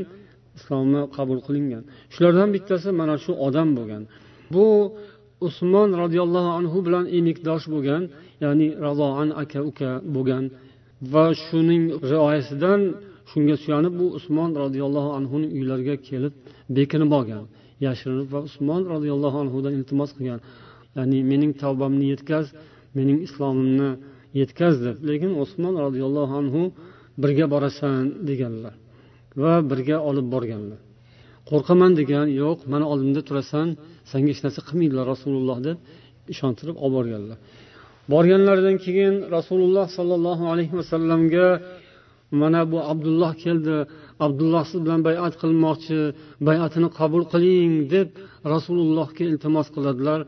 [0.58, 1.82] islomni qabul qilingan.
[2.14, 4.02] Shulardan bittasi mana shu odam bo'lgan.
[4.54, 4.66] Bu
[5.48, 8.02] usmon roziyallohu anhu bilan emikdosh bo'lgan
[8.44, 10.44] ya'ni razoan aka uka bo'lgan.
[11.12, 12.80] Va shuning rioyasidan
[13.30, 16.32] shunga suyanib bu usmon roziyallohu anhuning uylariga kelib
[16.76, 17.44] bekinib olgan
[17.86, 20.40] yashirinib va usmon roziyallohu anhudan iltimos qilgan.
[20.96, 22.46] Ya'ni mening tavbamni yetkaz
[22.96, 23.90] mening islomimni
[24.40, 24.96] yetkaz deb.
[25.08, 26.62] Lekin usmon roziyallohu anhu
[27.22, 28.74] birga borasan deganlar
[29.42, 30.80] va birga olib borganlar.
[31.50, 33.68] Qo'rqaman degan yo'q mana oldimda turasan
[34.10, 35.76] sanga hech narsa qilmaydilar rasululloh deb
[36.32, 37.38] ishontirib olib borganlar.
[38.12, 41.48] Borganlaridan keyin rasululloh sollallohu alayhi vasallamga
[42.40, 43.76] mana bu abdulloh keldi
[44.26, 45.98] abdulloh siz bilan bayat qilmoqchi
[46.48, 48.08] bayatini qabul qiling deb
[48.54, 50.20] rasulullohga iltimos qiladilar.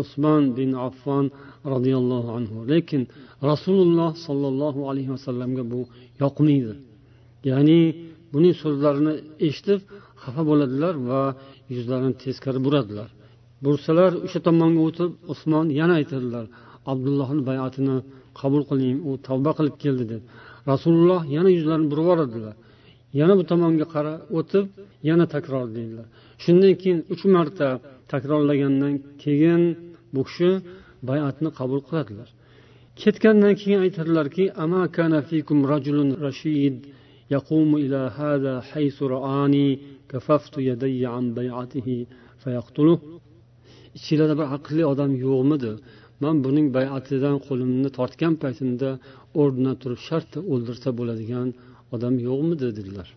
[0.00, 1.24] Usmon bin affon
[1.72, 2.56] roziyallohu anhu.
[2.72, 3.02] Lekin
[3.50, 5.80] rasululloh sollallohu alayhi vasallamga bu
[6.22, 6.74] yoqmaydi.
[7.50, 7.80] Ya'ni
[8.32, 9.14] buning so'zlarini
[9.46, 9.80] eshitib
[10.22, 11.20] xafa bo'ladilar va
[11.74, 13.08] yuzlarini teskari buradilar.
[13.64, 16.44] Bursalar o'sha tomonga o'tib usmon yana aytadilar
[16.92, 17.96] abdullohni bayatini
[18.40, 20.22] qabul qiling u tavba qilib keldi deb
[20.70, 22.54] rasululloh yana yuzlarini burib yuboradilar.
[23.20, 24.64] Yana bu tomonga qarab o'tib
[25.08, 26.06] yana takrorlaydilar
[26.43, 27.69] shundan keyin uch marta
[28.11, 28.93] takrorlagandan
[29.23, 29.61] keyin
[30.13, 30.51] bu kishi
[31.09, 32.29] bayatni qabul qiladilar
[33.01, 34.43] ketgandan keyin aytadilarki
[37.31, 41.87] يقوم إلى هذا حيث رآني كففت يدي عن بيعته
[42.43, 42.99] فيقتله
[43.97, 45.71] ichinglarda bir aqlli odam yo'qmidi
[46.23, 48.89] man buning bayatidan qo'limni tortgan paytimda
[49.41, 51.47] o'rnidan turib shartta o'ldirsa bo'ladigan
[51.95, 53.07] odam yo'qmidi dedilar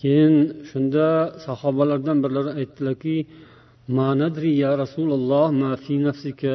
[0.00, 0.34] Keyin
[0.70, 1.06] shunda
[1.46, 3.16] sahobalardan birlari aytdilarki
[3.98, 6.54] manadri ya rasululloh ma fi nafsika?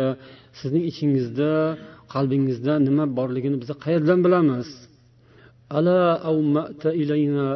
[0.60, 1.52] Sizning ichingizda
[2.14, 4.70] qalbingizda nima borligini biz qayerdan bilamiz?
[5.78, 6.00] Ala
[7.04, 7.48] ilayna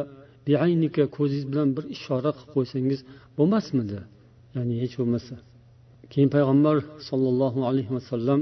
[0.46, 1.02] biaynika?
[1.16, 3.00] Ko'zingiz bilan bir ishora qilib qo'ysangiz
[3.36, 3.98] bo'lmasmidi?
[4.56, 5.34] Ya'ni hech bo'lmasa.
[6.12, 6.76] Keyin payg'ambar
[7.08, 8.40] sollallohu alayhi vasallam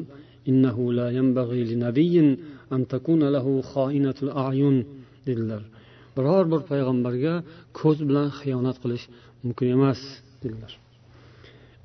[0.51, 2.29] innahu la yanbaghi li nabiyyin
[2.75, 4.77] an takuna lahu kha'inatul a'yun
[5.27, 5.63] dedilar.
[6.19, 7.35] Biror bir payg'ambarga
[7.81, 9.05] ko'z bilan xiyonat qilish
[9.45, 10.01] mumkin emas
[10.43, 10.73] dedilar.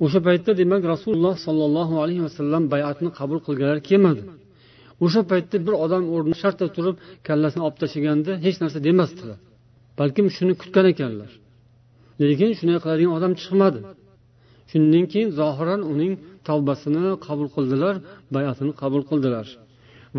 [0.03, 4.21] O'sha paytda demak rasululloh sollallohu alayhi vasallam bayatni qabul qilganlar kelmadi.
[5.05, 6.95] O'sha paytda bir odam o'rni shartta turib
[7.27, 9.39] kallasini olib tashlaganda hech narsa demasdilar.
[9.99, 11.31] Balkim shuni kutgan ekanlar.
[12.21, 13.79] Lekin shunday qiladigan odam chiqmadi.
[14.71, 16.13] Shundan keyin zohiran uning
[16.47, 17.95] tavbasini qabul qildilar
[18.35, 19.47] bayatini qabul qildilar.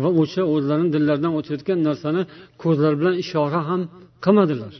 [0.01, 2.21] Va o'sha o'zlarini dillaridan o'tayotgan narsani
[2.63, 3.81] ko'zlar bilan ishora ham
[4.23, 4.73] qilmadilar.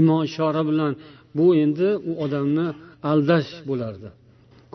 [0.00, 0.92] Imo ishora bilan
[1.38, 2.66] bu endi u odamni
[3.10, 4.08] aldash bo'lardi.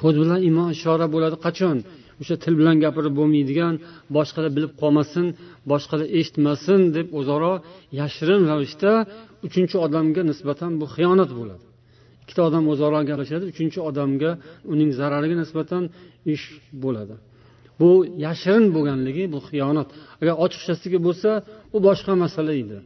[0.02, 1.78] Ko'z bilan imo ishora bo'ladi qachon?
[2.22, 3.74] O'sha til bilan gapirib bo'lmaydigan
[4.16, 5.26] boshqalar bilib qolmasin
[5.72, 7.54] boshqalar eshitmasin deb o'zaro
[8.00, 8.92] yashirin ravishda
[9.48, 11.64] uchinchi odamga nisbatan bu xiyonat bo'ladi.
[12.24, 14.32] Ikkita odam o'zaro gaplashadi uchinchi odamga
[14.74, 15.84] uning zarariga nisbatan
[16.34, 16.46] ish
[16.84, 17.16] bo'ladi.
[17.80, 17.90] Bu
[18.26, 19.88] yashirin bo'lganligi bu xiyonat.
[20.22, 21.30] Agar ochiqchasiga bo'lsa
[21.76, 22.78] u boshqa masala edi.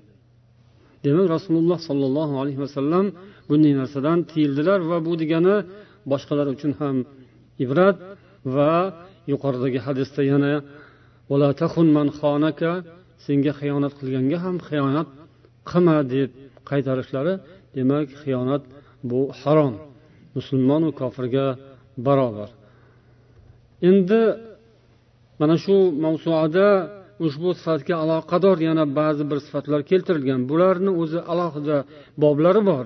[1.06, 3.06] Demak rasululloh sollallohu alayhi vasallam
[3.50, 5.56] bunday narsadan tiyildilar va bu degani
[6.12, 6.96] boshqalar uchun ham
[7.64, 7.98] ibrat
[8.56, 8.72] va
[9.32, 10.54] yuqoridagi hadisda yana
[13.26, 15.08] senga xiyonat qilganga ham xiyonat
[15.70, 16.30] qilma deb
[16.70, 17.34] qaytarishlari
[17.76, 18.64] demak xiyonat
[19.10, 19.74] bu harom
[20.36, 21.46] musulmonu kofirga
[22.06, 22.50] barobar.
[23.90, 24.22] Endi
[25.40, 26.68] mana shu mavzuada
[27.26, 30.40] ushbu sifatga aloqador yana ba'zi bir sifatlar keltirilgan.
[30.52, 31.78] Bularni o'zi alohida
[32.24, 32.86] boblari bor.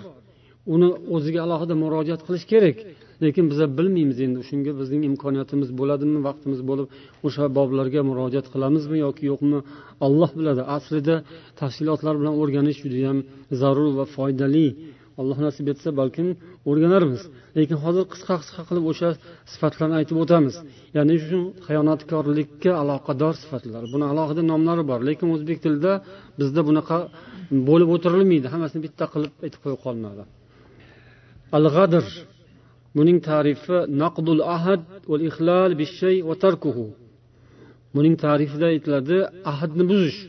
[0.73, 2.77] Uni o'ziga alohida murojaat qilish kerak.
[3.23, 6.87] Lekin biza bilmaymiz endi shunga bizning imkoniyatimiz bo'ladimi vaqtimiz bo'lib
[7.27, 9.59] o'sha boblarga murojaat qilamizmi yoki yo'qmi
[10.05, 10.61] alloh biladi.
[10.77, 11.15] Aslida
[11.61, 13.17] tafsilotlar bilan o'rganish judayam
[13.61, 14.67] zarur va foydali.
[15.19, 16.27] Alloh nasib etsa balkim
[16.69, 17.21] o'rganarmiz.
[17.57, 19.09] Lekin hozir qisqa qisqa qilib o'sha
[19.53, 20.55] sifatlarni aytib o'tamiz.
[20.97, 23.83] Ya'ni shu xiyonatkorlikka aloqador sifatlar.
[23.93, 24.99] Buni alohida nomlari bor.
[25.09, 25.93] Lekin o'zbek tilida
[26.39, 26.97] bizda bunaqa
[27.69, 28.47] bo'lib o'tirilmaydi.
[28.53, 30.25] Hammasini bitta qilib aytib qo'yib qolinadi
[31.57, 32.05] al g'adr
[32.97, 36.85] buning tarifi naqdul ahad va ihlal bishay va tarkuhu.
[37.95, 39.17] Buning tarifida aytiladi
[39.51, 40.19] ahadni buzish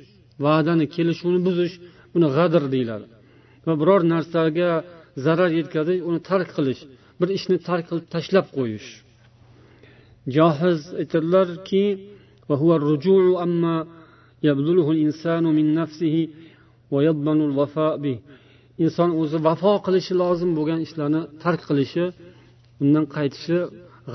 [0.45, 1.75] va'dani kelishuvni buzish
[2.15, 3.07] buni g'adr deyiladi.
[3.67, 4.71] Va biror narsaga
[5.25, 6.83] zarar yetkazish uni tark qilish
[7.21, 8.89] bir ishni tark qilib tashlab qo'yish.
[10.37, 11.85] Johiz aytadilarki
[18.85, 22.05] inson o'zi vafo qilishi lozim bo'lgan ishlarni tark qilishi
[22.83, 23.59] undan qaytishi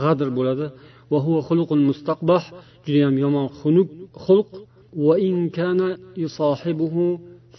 [0.02, 0.68] g'adr bo'ladi.
[2.86, 3.90] Judayam yomon xunuk
[4.26, 4.50] xulq.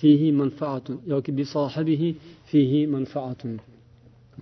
[0.02, 2.08] Fihi manfaatun yoki bi sohibihi
[2.50, 3.52] fihi manfaatun.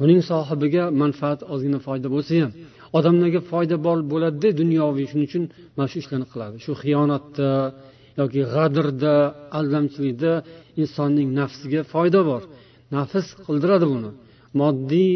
[0.00, 2.52] Buning sohibiga manfaat ozgina foyda bo'lsa ham
[2.98, 5.44] odamlarga foyda bor bo'ladida dunyoviy shuning uchun
[5.76, 6.56] mana shu ishlarni qiladi.
[6.64, 7.50] Shu xiyonatda
[8.20, 9.14] yoki g'adirda
[9.58, 10.32] aldamchilikda
[10.82, 12.42] insonning nafsiga foyda bor.
[12.96, 14.10] Nafs qildiradi buni.
[14.60, 15.12] Moddiy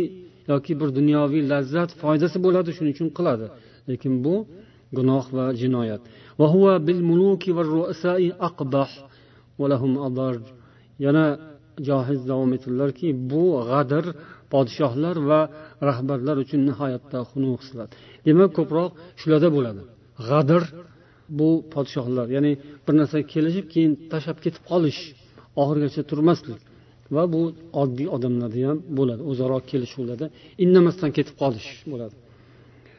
[0.52, 3.46] yoki bir dunyoviy lazzat foydasi bo'ladi shuning uchun qiladi.
[3.88, 4.34] Lekin bu
[4.96, 6.02] gunoh va jinoyat.
[11.04, 11.26] Yana
[11.88, 14.04] johiz davom etdilarki bu g'adr
[14.52, 15.40] podshohlar va
[15.88, 17.90] rahbarlar uchun nihoyatda xunuk xislat
[18.26, 18.90] demak ko'proq
[19.20, 19.82] shularda bo'ladi.
[20.28, 20.62] G'adr
[21.38, 22.52] bu podshohlar ya'ni
[22.86, 25.00] bir narsaga kelishib keyin tashlab ketib qolish
[25.62, 26.60] oxirigacha turmaslik
[27.14, 27.42] va bu
[27.82, 30.26] oddiy odamlarda ham bo'ladi o'zaro kelishuvlarda
[30.64, 32.14] indamasdan ketib qolish bo'ladi.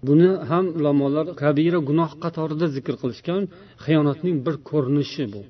[0.08, 3.41] Buni ham ulamolar kabira gunoh qatorida zikr qilishgan
[3.86, 5.41] xiyonatning bir ko'rinishi bu.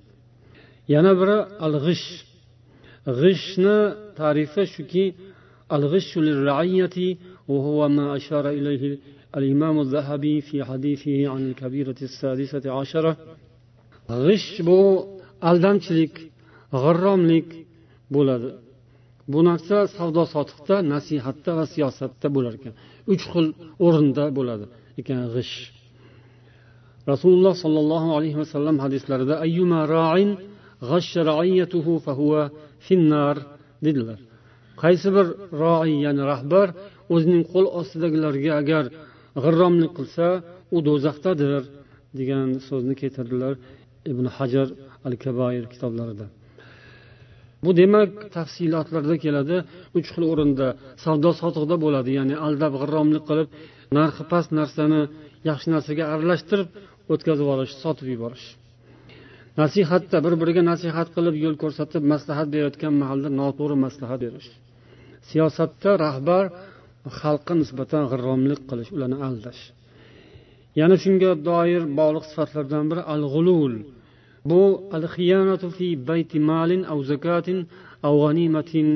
[0.95, 2.07] yana biri al g'ish
[3.21, 3.77] g'ishni
[4.21, 5.05] tarifi shuki
[5.77, 6.19] al g'ishu
[7.53, 8.83] وهو ما أشار إليه
[9.39, 13.17] الإمام الذهبي في حديثه عن الكبيرة السادسة عشرة
[14.27, 14.79] g'ish bu
[15.49, 16.15] aldamchilik
[16.83, 17.49] g'irromlik
[18.15, 18.51] bo'ladi
[19.33, 22.75] bu narsa savdo sotiqda nasihatda va siyosatda bo'lar ekan
[23.13, 23.47] uch xil
[23.87, 24.67] o'rinda bo'ladi
[25.01, 25.55] ekan g'ish
[27.11, 30.31] rasululloh sollallohu alayhi vasallam hadislarida ayyuma ra'in
[33.86, 34.20] dedilar.
[34.84, 35.28] Qaysi bir
[35.64, 36.68] roiy ya'ni rahbar
[37.14, 38.84] o'zining qo'l ostidagilarga agar
[39.44, 40.28] g'irromlik qilsa
[40.76, 41.64] u do'zaxdadir
[42.20, 43.54] degan so'zni keltirdilar
[44.12, 44.68] ibn hajar
[45.08, 46.26] al kabair kitoblarida.
[47.64, 49.58] Bu demak tafsilotlarda keladi
[49.98, 50.68] uch xil o'rinda
[51.04, 53.48] savdo sotiqda bo'ladi ya'ni aldab g'irromlik qilib
[53.98, 55.02] narxi past narsani
[55.50, 56.70] yaxshi narsaga aralashtirib
[57.14, 58.46] o'tkazib olish sotib yuborish.
[59.62, 64.50] Nasihatda bir biriga nasihat qilib yo'l ko'rsatib maslahat berayotgan mahalda noto'g'ri maslahat berish.
[65.30, 66.44] Siyosatda rahbar
[67.20, 69.62] xalqqa nisbatan g'irromlik qilish ularni aldash.
[70.80, 73.74] Yana shunga doir bog'liq sifatlardan biri al g'ulul
[74.50, 74.62] bu
[74.96, 77.60] al xiyanatu fi bayti malin aw zakatin
[78.08, 78.88] aw g'animatin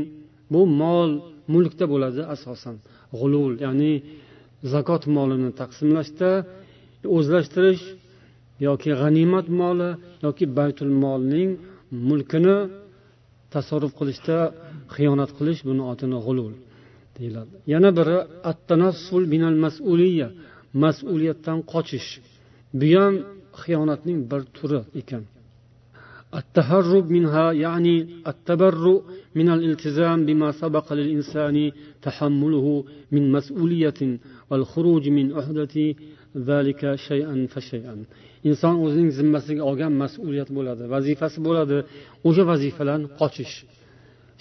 [0.54, 1.12] bu mol
[1.54, 2.76] mulkda bo'ladi asosan.
[3.19, 3.93] G'ulul ya'ni
[4.74, 6.32] zakot molini taqsimlashda
[7.17, 7.84] o'zlashtirish
[8.66, 9.90] yoki g'animat moli
[10.24, 11.50] yoki baytul molning
[12.09, 12.57] mulkini
[13.53, 14.38] tasarruf qilishda
[14.94, 16.55] xiyonat qilish buni otini g'ulul
[17.16, 18.18] deyiladi yana biri
[18.50, 20.29] attanassul minal mas'uliya
[20.85, 22.09] mas'uliyatdan qochish
[22.81, 23.14] bu ham
[23.62, 25.24] xiyonatning bir turi ekan
[26.40, 27.94] التهرب منها يعني
[28.27, 29.03] التبرؤ
[29.38, 31.57] من الالتزام بما سبق للإنسان
[32.03, 34.00] تحمله من مسؤولية
[34.50, 35.77] والخروج من عهدة
[36.50, 37.96] ذلك شيئا فشيئا
[38.50, 41.77] inson o'zining zimmasiga olgan mas'uliyat bo'ladi vazifasi bo'ladi
[42.29, 43.55] o'sha vazifalarni qochish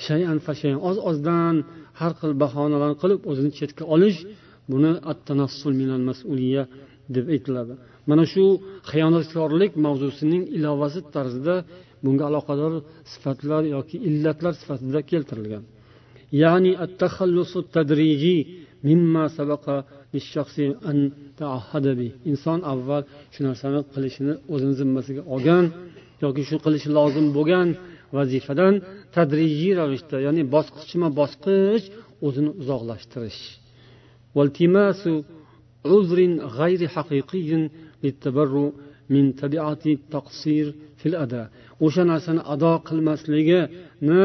[0.06, 1.56] shayan fashayan oz ozdan
[2.00, 4.20] har xil bahonalarni qilib o'zini chetga olish
[4.72, 6.64] buni attanassul minal mas'uliya
[7.16, 7.74] deb aytiladi
[8.10, 8.46] mana shu
[8.92, 11.56] xiyonatkorlik mavzusining ilovasi tarzida
[12.04, 12.74] bunga aloqador
[13.14, 15.64] sifatlar yoki illatlar sifatida keltirilgan
[16.44, 16.92] ya'ni at
[17.76, 18.42] tadrijiy
[22.31, 25.65] inson avval shu narsani qilishini o'zini zimmasiga olgan
[26.25, 27.69] yoki shu qilishi lozim bo'lgan
[28.17, 28.75] vazifadan
[29.15, 31.85] tadrijiy ravishda ya'ni bosqichma bosqich
[32.27, 33.41] o'zini uzoqlashtirish.
[41.85, 44.23] O'sha narsani ado qilmasligini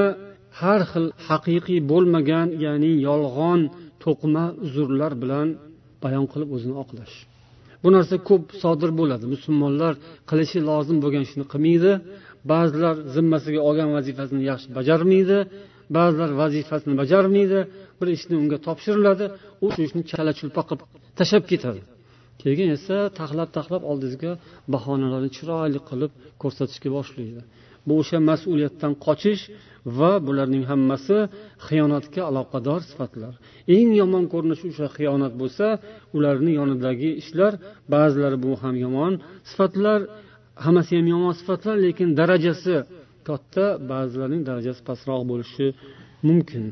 [0.61, 3.61] har xil haqiqiy bo'lmagan ya'ni yolg'on
[4.03, 5.47] to'qima uzrlar bilan
[6.03, 7.15] bayon qilib o'zini oqlash.
[7.83, 9.25] Bu narsa ko'p sodir bo'ladi.
[9.35, 9.93] Musulmonlar
[10.29, 11.91] qilishi lozim bo'lgan ishni qilmaydi.
[12.51, 15.37] Ba'zilar zimmasiga olgan vazifasini yaxshi bajarmaydi.
[15.97, 17.59] Ba'zilar vazifasini bajarmaydi.
[17.99, 19.25] Bir ishni unga topshiriladi.
[19.65, 20.81] U shu ishni chala chulpa qilib
[21.19, 21.81] tashlab ketadi.
[22.41, 24.31] Keyin esa taxlab taxlab oldingizga
[24.73, 26.11] bahonalarni chiroyli qilib
[26.41, 27.41] ko'rsatishga boshlaydi.
[27.87, 29.43] Bu o'sha mas'uliyatdan qochish
[29.97, 31.17] va bularning hammasi
[31.67, 33.33] xiyonatga aloqador sifatlar.
[33.75, 35.65] Eng yomon ko'rinishi o'sha xiyonat bo'lsa
[36.17, 37.53] ularni yonidagi ishlar
[37.93, 39.13] ba'zilari bu ham yomon
[39.49, 39.99] sifatlar
[40.65, 42.75] hammasi ham yomon sifatlar lekin darajasi
[43.27, 45.65] katta ba'zilarning darajasi pastroq bo'lishi
[46.27, 46.63] mumkin.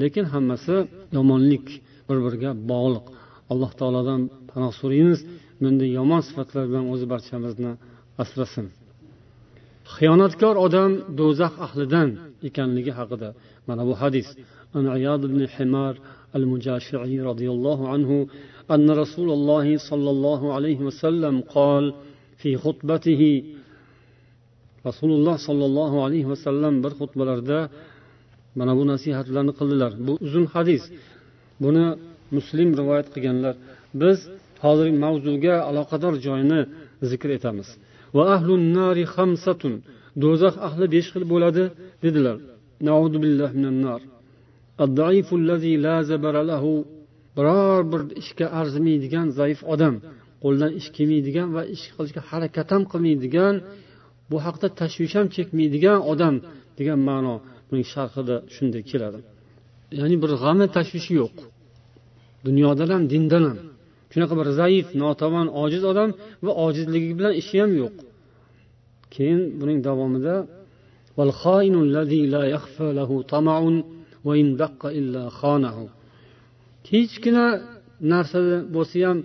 [0.00, 0.76] Lekin hammasi
[1.16, 1.66] yomonlik
[2.08, 3.06] bir biriga bog'liq.
[3.52, 5.20] Alloh taolodan panoh so'raymiz
[5.62, 7.72] bunday yomon sifatlar bilan o'zi barchamizni
[8.22, 8.66] asrasin.
[9.95, 12.09] xiyonatkor odam do'zax ahlidan
[12.47, 13.29] ekanligi haqida
[13.67, 14.27] mana bu hadis
[15.27, 15.93] ibn himar
[16.37, 18.17] al mujashiiy roziyallohu anhu
[18.71, 21.93] أن رسول الله صلى الله عليه وسلم قال
[22.37, 23.21] في خطبته
[24.89, 27.69] رسول الله صلى الله عليه وسلم bir xutbalarda
[28.55, 30.83] mana bu nasihatlarni qildilar bu uzun hadis
[31.63, 31.85] buni
[32.31, 33.55] muslim rivoyat qilganlar
[34.01, 34.17] biz
[34.63, 36.61] hozirgi mavzuga aloqador joyini
[37.11, 37.67] zikr etamiz
[40.22, 41.64] Do'zax ahli besh xil bo'ladi
[42.04, 42.36] dedilar.
[47.36, 49.94] Biror bir ishga arzimaydigan zaif odam
[50.42, 53.54] qo'ldan ish kelmaydigan va ish qilishga harakat ham qilmaydigan
[54.30, 56.34] bu haqda tashvish ham chekmaydigan odam
[56.78, 57.34] degan ma'no
[57.68, 59.20] buning sharhida shunday keladi.
[59.98, 61.36] Ya'ni bir g'ami tashvishi yo'q.
[62.46, 63.58] Dunyodan ham dindan ham.
[64.12, 66.10] Shunaqa bir zaif notavon ojiz odam
[66.44, 67.94] va ojizligi bilan ishi ham yo'q.
[69.14, 70.36] Keyin buning davomida
[76.90, 77.46] hechgina
[78.12, 78.38] narsa
[78.74, 79.18] bo'lsa ham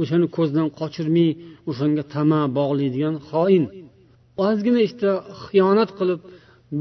[0.00, 1.30] o'shani ko'zdan qochirmay
[1.70, 3.64] o'shanga tama bog'laydigan xoin.
[4.46, 5.10] Ozgina ishda
[5.44, 6.20] xiyonat qilib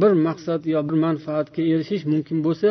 [0.01, 2.69] bir maqsad yo bir manfaatga erishish mumkin bo'lsa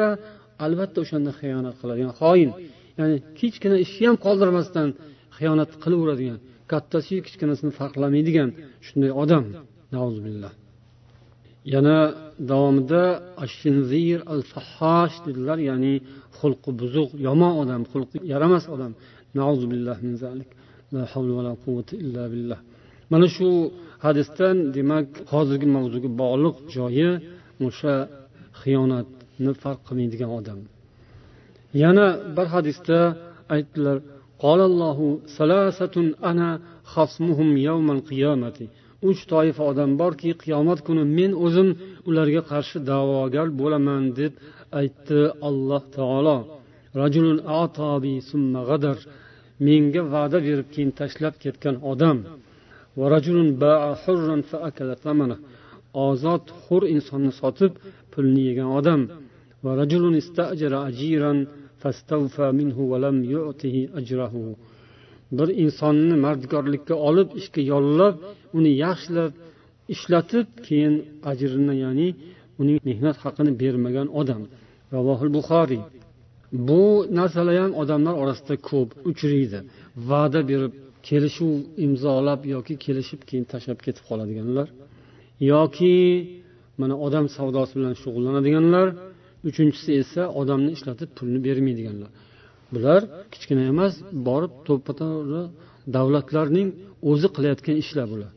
[0.65, 2.51] albatta o'shanda xiyonat qiladigan xoin.
[2.99, 4.89] Ya'ni kichkina ishni ham qoldirmasdan
[5.37, 6.39] xiyonat qilaveradigan
[6.73, 8.49] kattasiyu kichkinasini farqlamaydigan
[8.87, 9.45] shunday odam.
[11.75, 11.99] Yana
[12.51, 13.03] davomida
[13.45, 15.95] ashinzir al fahosh dedilar ya'ni
[16.39, 18.93] xulqi buzuq yomon odam xulqi yaramas odam.
[23.13, 23.49] Mana shu
[24.05, 27.11] hadisdan demak hozirgi mavzuga bog'liq joyi
[27.67, 27.95] o'sha
[28.61, 30.59] xiyonatni farq qilmaydigan odam.
[31.83, 32.99] Yana bir hadisda
[33.55, 33.99] aytdilar
[34.45, 34.99] قال الله
[35.39, 35.97] ثلاثة
[36.31, 36.49] أنا
[36.95, 38.59] خصمهم يوم القيامة
[39.09, 41.69] uch toifa odam borki qiyomat kuni men o'zim
[42.09, 44.33] ularga qarshi da'vogar bo'laman deb
[44.81, 46.39] aytdi alloh taolo.
[47.03, 48.99] Rajulun atabi summa g'adar
[49.67, 52.19] menga va'da berib keyin tashlab ketgan odam.
[52.99, 55.37] Va rajulun ba'a hurran fa akala tamana
[56.07, 57.73] ozod hur insonni sotib
[58.13, 59.01] pulni yegan odam.
[59.65, 61.39] Va rajulun istajara ajiran
[65.39, 68.15] bir insonni mardkorlikka olib ishga yollab
[68.59, 69.33] uni yaxshilab
[69.95, 70.95] ishlatib keyin
[71.31, 72.09] ajrini ya'ni
[72.61, 74.43] uning mehnat haqini bermagan odam.
[74.95, 75.83] Ravohil buxoriy.
[76.69, 76.83] Bu
[77.19, 79.59] narsalar ham odamlar orasida ko'p uchraydi.
[80.11, 80.73] Va'da berib
[81.09, 84.69] kelishuv imzolab yoki kelishib keyin tashlab ketib qoladiganlar
[85.53, 85.97] yoki
[86.81, 88.87] mana odam savdosi bilan shug'ullanadiganlar
[89.49, 92.11] uchinchisi esa odamni ishlatib pulni bermaydiganlar.
[92.75, 93.01] Bular
[93.33, 93.95] kichkina emas
[94.29, 94.93] borib to'ppa
[95.97, 96.69] davlatlarning
[97.11, 98.31] o'zi qilayotgan ishlar bular.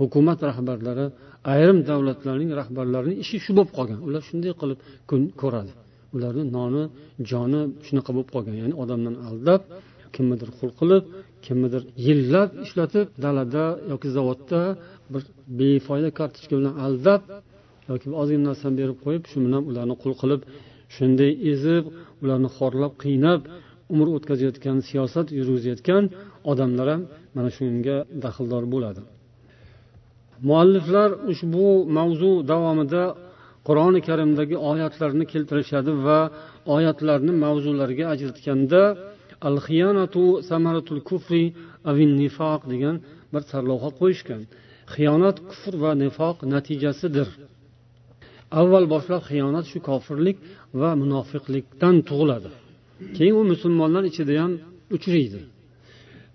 [0.00, 1.06] Hukumat rahbarlari
[1.54, 3.98] ayrim davlatlarning rahbarlarining ishi shu bo'lib qolgan.
[4.06, 4.78] Ular shunday qilib
[5.10, 5.72] kun ko'radi.
[6.16, 6.82] Ularni noni
[7.30, 8.54] joni shunaqa bo'lib qolgan.
[8.62, 9.62] Ya'ni odamdan aldab
[10.14, 11.04] kimnidir qul qilib
[11.46, 14.60] kimnidir yillab ishlatib dalada yoki zavodda
[15.12, 15.22] bir
[15.58, 17.20] befoyda kartochka bilan aldab
[17.90, 20.40] yoki ozgina narsani berib qo'yib shu bilan ularni qul qilib
[20.96, 21.84] shunday ezib
[22.22, 23.40] ularni xorlab qiynab
[23.92, 26.04] umr o'tkazayotgan siyosat yurgizayotgan
[26.50, 27.02] odamlar ham
[27.36, 29.02] mana shunga daxldor bo'ladi.
[30.48, 31.66] Mualliflar ushbu
[31.98, 33.02] mavzu davomida
[33.66, 36.18] qur'oni karimdagi oyatlarni keltirishadi va
[36.76, 38.82] oyatlarni mavzularga ajratganda
[39.48, 41.44] al xiyonatu samaratul kufri
[41.90, 42.96] avin nifoq degan
[43.32, 44.40] bir sarlavha qo'yishgan.
[44.94, 47.28] Xiyonat kufr va nifoq natijasidir.
[48.60, 50.36] Avval boshlab xiyonat shu kofirlik
[50.80, 52.50] va munofiqlikdan tug'iladi.
[53.16, 54.52] Keyin u musulmonlar ichida ham
[54.96, 55.40] uchraydi.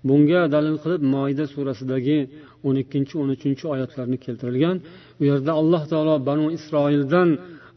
[0.08, 2.20] Bunga dalil qilib moida surasidagi
[2.68, 4.78] o'n ikkinchi o'n uchinchi oyatlarni keltirilgan.
[5.20, 7.30] U yerda alloh taolo banu isroildan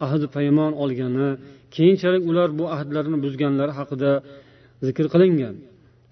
[0.07, 1.29] ahdi paymon olgani
[1.77, 4.11] keyinchalik ular bu ahdlarni buzganlari haqida
[4.87, 5.55] zikr qilingan.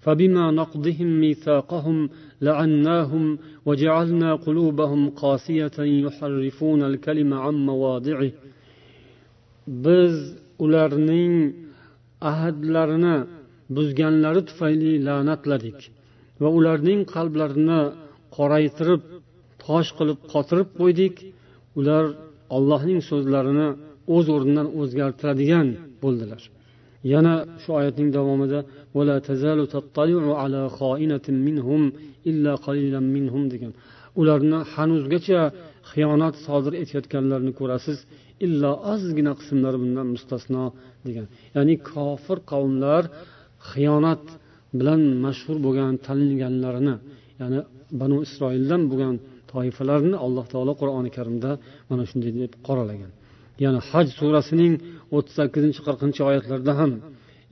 [0.04, 1.98] فبما نقضهم ميثاقهم
[2.46, 8.32] لعناهم وجعلنا قلوبهم قاسية يحرفون الكلم عن مواضعه
[9.84, 10.14] biz
[10.64, 11.34] ularning
[12.30, 13.16] ahdlarini
[13.76, 15.78] buzganlari tufayli la'natladik
[16.42, 17.80] va ularning qalblarini
[18.36, 19.02] qoraytirib
[19.64, 21.14] tosh qilib qotirib qo'ydik
[21.78, 22.04] ular
[22.56, 23.68] ollohning so'zlarini
[24.16, 25.68] o'z o'rnidan o'zgartiradigan
[26.02, 26.42] bo'ldilar
[27.12, 28.58] yana shu oyatning davomida
[28.97, 31.81] ولا تزال تطلع على خائنة منهم
[32.29, 33.73] إلا قليلا منهم degan
[34.19, 35.41] ularni hanuzgacha
[35.91, 37.97] xiyonat sodir etayotganlarini ko'rasiz
[38.45, 40.63] illo ozgina qismlari bundan mustasno
[41.07, 41.27] degan.
[41.55, 43.03] Ya'ni kofir qavmlar
[43.71, 44.23] xiyonat
[44.79, 46.95] bilan mashhur bo'lgan tanilganlarini
[47.41, 47.59] ya'ni
[48.01, 49.15] banu isroildan bo'lgan
[49.51, 51.51] toifalarni alloh taolo qur'oni karimda
[51.89, 53.11] mana shunday deb qoralagan.
[53.65, 54.73] Yana haj surasining
[55.15, 56.91] o'ttiz sakkizinchi qirqinchi oyatlarida ham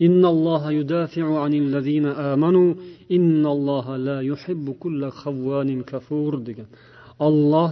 [0.06, 2.74] إن الله يدافع عن الذين آمنوا
[3.16, 6.68] إن الله لا يحب كل خوان كفور degan
[7.26, 7.70] olloh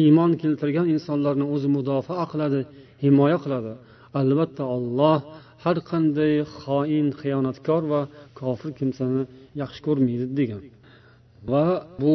[0.00, 2.60] iymon keltirgan insonlarni o'zi mudofaa qiladi
[3.04, 3.72] himoya qiladi
[4.20, 5.18] albatta olloh
[5.64, 8.00] har qanday xoin xiyonatkor va
[8.38, 9.22] kofir kimsani
[9.60, 10.62] yaxshi ko'rmaydi degan
[11.50, 11.64] va
[12.00, 12.14] bu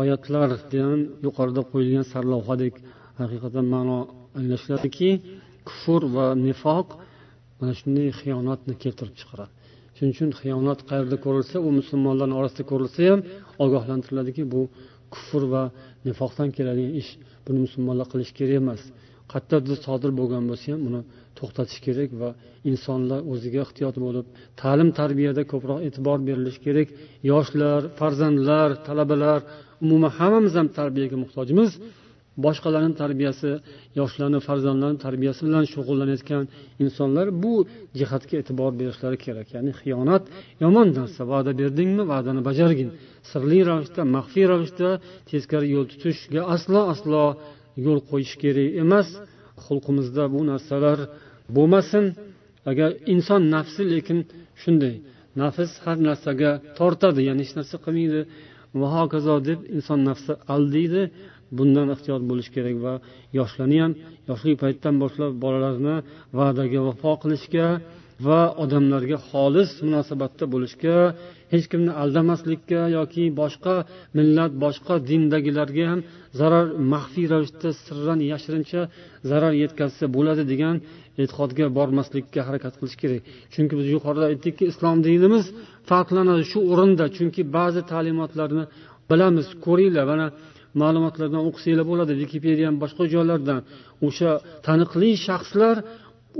[0.00, 2.74] oyatlar bilan yuqorida qo'yilgan sarlavhadek
[3.20, 3.98] haqiqatdan ma'no
[4.38, 5.10] anglashiladiki
[5.68, 6.88] kufr va nifoq
[7.59, 9.51] mana shunday xiyonatni keltirib chiqaradi.
[9.95, 13.21] Shuning uchun xiyonat qayerda ko'rilsa u musulmonlarni orasida ko'rilsa ham
[13.65, 14.61] ogohlantiriladiki bu
[15.13, 15.63] kufr va
[16.07, 17.11] nifoqdan keladigan ish
[17.45, 18.81] buni musulmonlar qilishi kerak emas.
[19.31, 21.01] Qayerdadir sodir bo'lgan bo'lsa ham uni
[21.37, 22.29] to'xtatish kerak va
[22.71, 24.25] insonlar o'ziga ehtiyot bo'lib
[24.61, 26.87] ta'lim tarbiyada ko'proq e'tibor berilishi kerak.
[27.31, 29.39] Yoshlar farzandlar talabalar
[29.83, 31.71] umuman hammamiz ham tarbiyaga muhtojmiz.
[32.43, 33.49] Boshqalarni tarbiyasi
[33.99, 36.43] yoshlarni farzandlarni tarbiyasi bilan shug'ullanayotgan
[36.83, 37.53] insonlar bu
[37.99, 39.47] jihatga e'tibor berishlari kerak.
[39.55, 40.23] Ya'ni xiyonat
[40.63, 41.21] yomon narsa.
[41.31, 42.03] Va'da berdingmi?
[42.13, 42.89] Va'dani bajargin.
[43.31, 44.89] Sirli ravishda maxfiy ravishda
[45.29, 47.23] teskari yo'l tutishga aslo aslo
[47.85, 49.07] yo'l qo'yish kerak emas.
[49.65, 50.99] Xulqimizda bu narsalar
[51.55, 52.05] bo'lmasin.
[52.71, 54.19] Agar inson nafsi lekin
[54.61, 54.95] shunday
[55.41, 58.21] nafs har narsaga tortadi ya'ni hech narsa qilmaydi
[58.79, 61.03] va hokazo deb inson nafsi aldaydi
[61.57, 62.93] bundan ehtiyot bo'lish kerak va
[63.39, 63.93] yoshlarni ham
[64.29, 65.95] yoshlik paytidan boshlab bolalarni
[66.39, 67.67] va'daga vafo qilishga
[68.27, 70.95] va odamlarga xolis munosabatda bo'lishga
[71.53, 73.75] hech kimni aldamaslikka yoki boshqa
[74.17, 75.99] millat boshqa dindagilarga ham
[76.39, 78.81] zarar maxfiy ravishda sirran yashirincha
[79.29, 80.75] zarar yetkazsa bo'ladi degan
[81.21, 83.21] e'tiqodga bormaslikka harakat qilish kerak.
[83.53, 85.45] Chunki biz yuqorida aytdikki islom dinimiz
[85.89, 87.05] farqlanadi shu o'rinda.
[87.17, 88.63] Chunki ba'zi ta'limotlarni
[89.09, 90.05] bilamiz ko'ringlar.
[90.11, 90.27] Mana
[90.81, 92.11] ma'lumotlardan o'qisanglar bo'ladi.
[92.21, 93.59] Wikipedia boshqa joylardan.
[94.07, 94.31] O'sha
[94.67, 95.75] taniqli shaxslar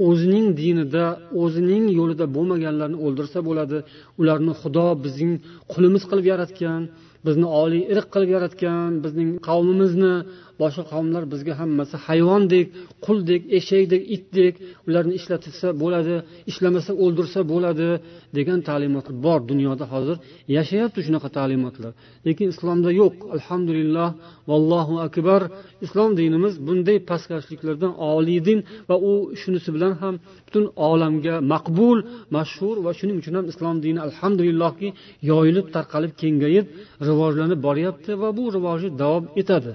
[0.07, 1.05] o'zining dinida
[1.43, 3.77] o'zining yo'lida bo'lmaganlarni o'ldirsa bo'ladi.
[4.21, 5.33] Ularni xudo bizning
[5.73, 6.81] qulimiz qilib yaratgan
[7.27, 10.13] bizni oliy irq qilib yaratgan bizning qavmimizni
[10.61, 12.65] boshqa qavmlar bizga hammasi hayvondek
[13.05, 14.53] quldek eshakdek itdek
[14.87, 16.15] ularni ishlatilsa bo'ladi
[16.51, 17.89] ishlamasa o'ldirsa bo'ladi
[18.37, 20.17] degan ta'limot bor dunyoda hozir.
[20.57, 21.91] Yashayapti shunaqa ta'limotlar.
[22.27, 23.15] Lekin islomda yo'q.
[23.35, 24.09] Alhamdulillah
[24.49, 25.41] vallohu akbar.
[25.85, 31.97] Islom dinimiz bunday pastkashliklardan oliy din va u shunisi bilan ham butun olamga maqbul
[32.35, 34.87] mashhur va shuning uchun ham islom dini alhamdulillahki
[35.31, 36.65] yoyilib tarqalib kengayib
[37.07, 39.71] rivojlanib boryapti va bu rivoji davom etadi.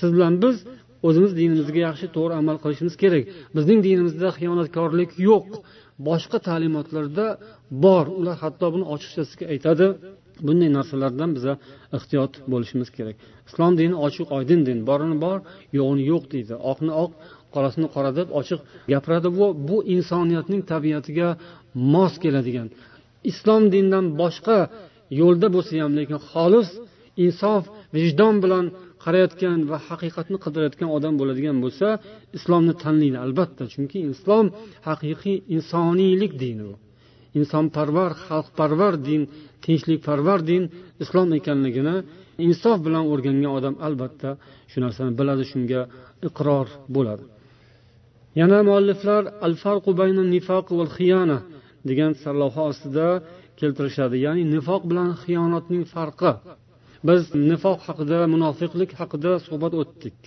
[0.00, 0.56] Siz bilan biz
[1.08, 3.24] o'zimiz dinimizga yaxshi to'g'ri amal qilishimiz kerak.
[3.56, 5.46] Bizning dinimizda xiyonatkorlik yo'q.
[6.08, 7.26] Boshqa ta'limotlarda
[7.84, 8.04] bor.
[8.20, 9.86] Ular hatto buni ochiqchasiga aytadi.
[10.46, 11.52] Bunday narsalardan biza
[11.96, 13.16] ehtiyot bo'lishimiz kerak.
[13.48, 14.78] Islom dini ochiq oydin din.
[14.88, 15.38] Borini bor
[15.78, 16.54] yo'g'ini yo'q deydi.
[16.70, 17.12] Oqni oq
[17.54, 18.60] qorasini qora deb ochiq
[18.92, 19.28] gapiradi.
[19.38, 21.28] Bu bu insoniyatning tabiatiga
[21.94, 22.68] mos keladigan.
[23.30, 24.58] Islom dinidan boshqa
[25.20, 26.68] yo'lda bo'lsa ham lekin xolis
[27.24, 27.62] insof
[27.96, 28.64] vijdon bilan
[29.06, 31.88] qarayotgan va haqiqatni qidirayotgan odam bo'ladigan bo'lsa
[32.38, 33.62] islomni tanlaydi albatta.
[33.74, 34.46] Chunki islom
[34.88, 36.74] haqiqiy insoniylik dini bu
[37.40, 39.22] insonparvar xalqparvar din
[39.64, 40.62] tinchlikparvar din
[41.02, 41.96] islom ekanligini
[42.46, 44.30] insof bilan o'rgangan odam albatta
[44.70, 45.80] shu narsani biladi shunga
[46.28, 47.24] iqror bo'ladi.
[48.40, 51.38] Yana mualliflar al farqu bayna nifaq val xiyana
[51.88, 53.08] degan sarlavha ostida
[53.60, 54.16] keltirishadi.
[54.26, 56.32] Ya'ni nifoq bilan xiyonatning farqi.
[57.08, 60.18] Biz nifoq haqida munofiqlik haqida suhbat o'tdik.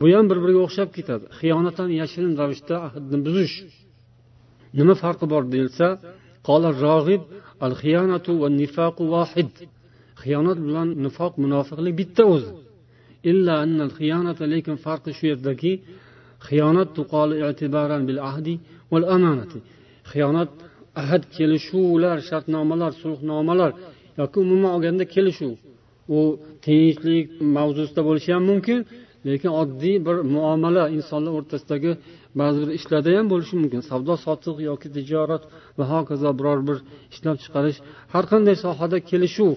[0.00, 1.24] Bu ham bir biriga o'xshab ketadi.
[1.38, 3.56] Xiyonatan yashirin ravishda ahdni buzish.
[4.78, 5.86] Nima farqi bor deyilsa
[7.64, 9.52] al xiyonatu va nifaqu vahid.
[10.22, 12.52] Xiyonat bilan nifoq munofiqlik bitta o'zi.
[13.30, 15.72] Illa annal xiyonata lekin farqi shu yerdaki
[16.48, 16.88] xiyonat
[18.08, 18.54] bil ahdi
[18.92, 19.58] val amanati.
[20.10, 20.50] Xiyonat
[21.02, 23.72] ahd kelishuvlar shartnomalar sulhnomalar
[24.20, 25.52] yoki umuman olganda kelishuv.
[26.16, 26.18] U
[26.64, 28.78] tinchlik mavzusida bo'lishi ham mumkin
[29.28, 31.92] lekin oddiy bir muomala insonlar o'rtasidagi
[32.40, 33.80] ba'zi bir ishlarda ham bo'lishi mumkin.
[33.90, 35.42] Savdo sotiq yoki tijorat
[35.78, 36.78] va hokazo biror bir
[37.14, 37.78] ishlab chiqarish
[38.14, 39.52] har qanday sohada kelishuv.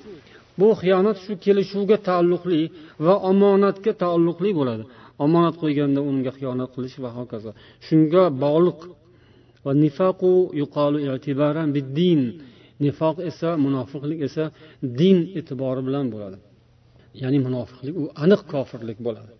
[0.59, 2.61] Bu xiyonat shu kelishuvga taalluqli
[3.05, 4.83] va omonatga taalluqli bo'ladi.
[5.25, 7.51] Omonat qo'yganda unga xiyonat qilish va hokazo.
[7.87, 8.79] Shunga bog'liq.
[9.65, 12.21] Va nifaqu yuqalu i'tibaran biddin.
[12.85, 14.43] Nifoq esa munofiqlik esa
[14.99, 16.37] din e'tibori bilan bo'ladi.
[17.21, 19.31] Ya'ni munofiqlik u aniq kofirlik bo'ladi.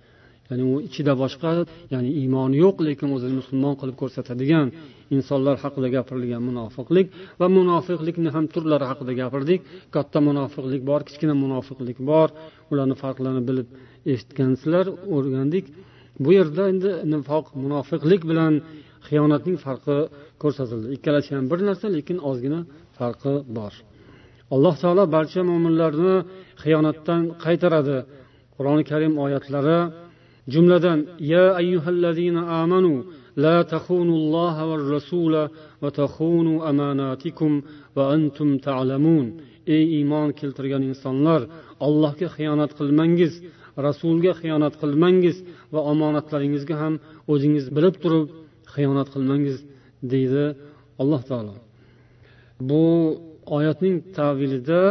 [0.49, 1.49] Ya'ni u ichida boshqa
[1.93, 4.67] ya'ni iymoni yo'q lekin o'zini musulmon qilib ko'rsatadigan
[5.15, 7.07] insonlar haqida gapirilgan munofiqlik
[7.39, 9.59] va munofiqlikni ham turlari haqida gapirdik.
[9.95, 12.27] Katta munofiqlik bor kichkina munofiqlik bor.
[12.71, 13.67] Ularni farqlarini bilib
[14.13, 14.85] eshitgansizlar
[15.15, 15.65] o'rgandik.
[16.23, 18.53] Bu yerda endi nifoq munofiqlik bilan
[19.07, 19.97] xiyonatning farqi
[20.41, 20.87] ko'rsatildi.
[20.97, 22.59] Ikkalasi ham bir narsa lekin ozgina
[22.99, 23.73] farqi bor.
[24.55, 26.15] Alloh taolo barcha mo'minlarni
[26.63, 27.97] xiyonatdan qaytaradi.
[28.55, 29.79] Qur'oni karim oyatlari
[30.53, 30.99] jumladan
[31.33, 32.93] ya ayyuhallazina amanu
[33.43, 35.43] la taxunulloha va rasula
[35.81, 37.51] va taxunu amanatikum
[37.95, 39.25] va antum ta'lamun.
[39.75, 41.41] Ey iymon keltirgan insonlar
[41.87, 43.33] allohga xiyonat qilmangiz
[43.87, 45.37] rasulga xiyonat qilmangiz
[45.73, 46.93] va omonatlaringizga ham
[47.31, 48.25] o'zingiz bilib turib
[48.73, 49.57] xiyonat qilmangiz
[50.11, 50.43] deydi
[51.01, 51.55] alloh taolo.
[52.69, 52.83] Bu
[53.57, 54.81] oyatning tavilida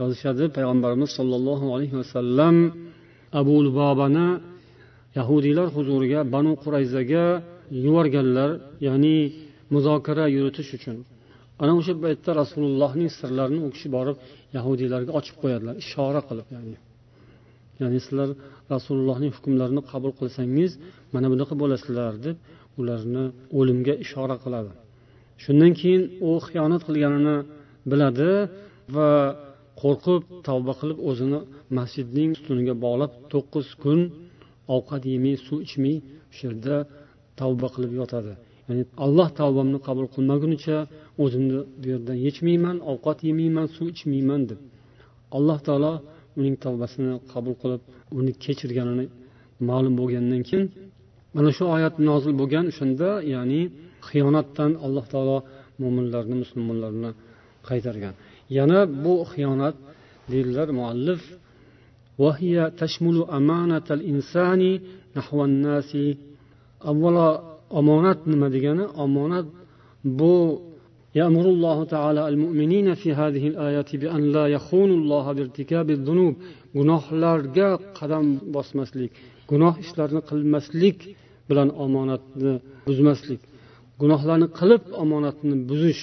[0.00, 2.56] yozishadi payg'ambarimiz sollallohu alayhi vasallam
[3.40, 4.28] abu lubobani
[5.18, 7.24] yahudiylar huzuriga banu qurayzaga
[7.84, 8.50] yuborganlar
[8.86, 9.16] ya'ni
[9.74, 10.96] muzokara yuritish uchun.
[11.62, 14.16] Ana o'sha paytda rasulullohning sirlarini u kishi borib
[14.56, 16.76] yahudiylarga ochib qo'yadilar ishora qilib ya'ni.
[17.80, 18.28] Ya'ni sizlar
[18.74, 20.70] rasulullohning hukmlarini qabul qilsangiz
[21.14, 22.36] mana bunaqa bo'lasizlar deb
[22.80, 23.24] ularni
[23.58, 24.72] o'limga ishora qiladi.
[25.42, 27.36] Shundan keyin u xiyonat qilganini
[27.90, 28.32] biladi
[28.96, 29.10] va
[29.82, 31.38] qo'rqib tavba qilib o'zini
[31.78, 34.00] masjidning ustuniga bog'lab to'qqiz kun
[34.76, 35.96] ovqat yemay suv ichmay
[36.30, 36.76] o'sha yerda
[37.40, 38.32] tavba qilib yotadi.
[38.68, 40.76] Ya'ni alloh tavbamni qabul qilmagunicha
[41.24, 44.60] o'zimni bu yerdan yechmayman ovqat yemayman suv ichmayman deb
[45.36, 45.92] alloh taolo
[46.38, 47.82] uning tavbasini qabul qilib
[48.18, 49.06] uni kechirganini
[49.68, 50.66] ma'lum bo'lgandan keyin
[51.36, 53.60] mana shu oyat nozil bo'lgan o'shanda ya'ni
[54.09, 55.37] xiyonatdan alloh taolo
[55.81, 57.11] mo'minlarni musulmonlarni
[57.69, 58.15] qaytargan
[58.57, 59.75] yana bu xiyonat
[60.31, 61.21] deydilar muallif
[62.23, 64.61] وهي تشمل أمانة الإنسان
[65.17, 65.91] نحو الناس
[66.91, 67.27] avvalo
[67.79, 69.45] omonat nima degani omonat
[70.19, 70.33] bu
[71.15, 76.35] يأمر الله تعالى المؤمنين في هذه الآيات بأن لا يخونوا الله بارتكاب الذنوب
[76.77, 77.69] gunohlarga
[77.99, 78.25] qadam
[78.55, 79.11] bosmaslik
[79.51, 80.99] gunoh ishlarni qilmaslik
[81.49, 82.53] bilan omonatni
[82.87, 83.41] buzmaslik
[84.00, 86.02] Gunohlarni qilib omonatni buzish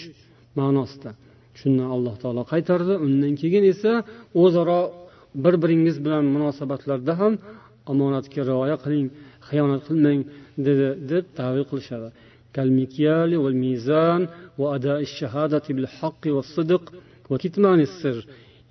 [0.59, 1.11] ma'nosida.
[1.59, 2.93] Shundan alloh taolo qaytardi.
[3.05, 3.91] Undan keyin esa
[4.43, 4.81] o'zaro
[5.43, 7.33] bir biringiz bilan munosabatlarda ham
[7.91, 9.07] omonatga rioya qiling
[9.47, 10.19] xiyonat qilmang
[10.67, 12.09] dedi deb tavil qilishadi.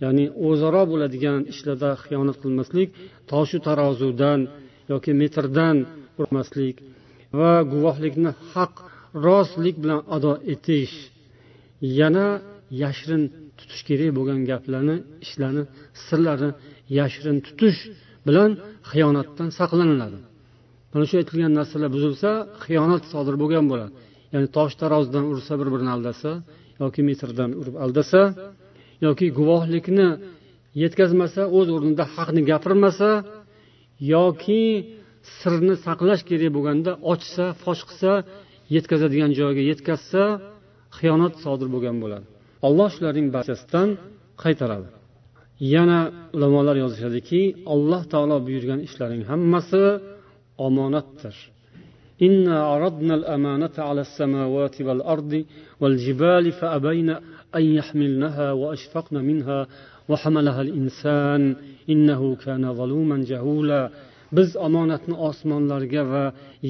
[0.02, 2.88] Ya'ni o'zaro bo'ladigan ishlarda xiyonat qilmaslik
[3.30, 4.40] toshu tarozudan
[4.92, 5.76] yoki metrdan
[6.20, 6.76] urmaslik
[7.38, 8.74] va guvohlikni haq
[9.26, 10.94] rostlik bilan ado etish
[12.00, 12.26] yana
[12.82, 13.22] yashirin
[13.58, 15.62] tutish kerak bo'lgan gaplarni ishlarni
[16.06, 16.50] sirlarni
[16.98, 17.78] yashirin tutish
[18.26, 18.50] bilan
[18.90, 20.18] xiyonatdan saqlaniladi.
[20.92, 22.30] Mana shu aytilgan narsalar buzilsa
[22.64, 23.92] xiyonat sodir bo'lgan bo'ladi.
[24.32, 26.30] Ya'ni tosh tarozidan ursa bir birini aldasa
[26.82, 28.20] yoki metrdan urib aldasa
[29.06, 30.08] yoki guvohlikni
[30.82, 33.08] yetkazmasa o'z o'rnida haqni gapirmasa
[34.14, 34.62] yoki
[35.38, 38.12] sirni saqlash kerak bo'lganda ochsa fosh qilsa
[38.74, 40.22] yetkazadigan joyiga yetkazsa
[40.98, 42.26] xiyonat sodir bo'lgan bo'ladi.
[42.66, 43.88] Alloh shularning barchasidan
[44.42, 44.88] qaytaradi.
[45.74, 46.00] Yana
[46.36, 47.40] ulamolar yozishadiki
[47.74, 49.84] alloh taolo buyurgan ishlarning hammasi
[50.66, 51.36] omonatdir.
[52.28, 55.32] إنا عرضنا الأمانة على السماوات والأرض
[55.80, 57.10] والجبال فأبين
[57.58, 59.66] أن يحملنها وأشفقن منها
[60.08, 61.56] وحملها الإنسان
[61.90, 63.90] إنه كان ظلوما جهولا
[64.37, 66.23] biz omonatni osmonlarga va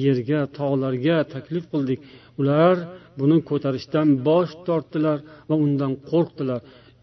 [0.04, 2.00] yerga tog'larga taklif qildik
[2.40, 2.76] ular
[3.20, 5.18] buni ko'tarishdan bosh tortdilar
[5.48, 6.60] va undan qo'rqdilar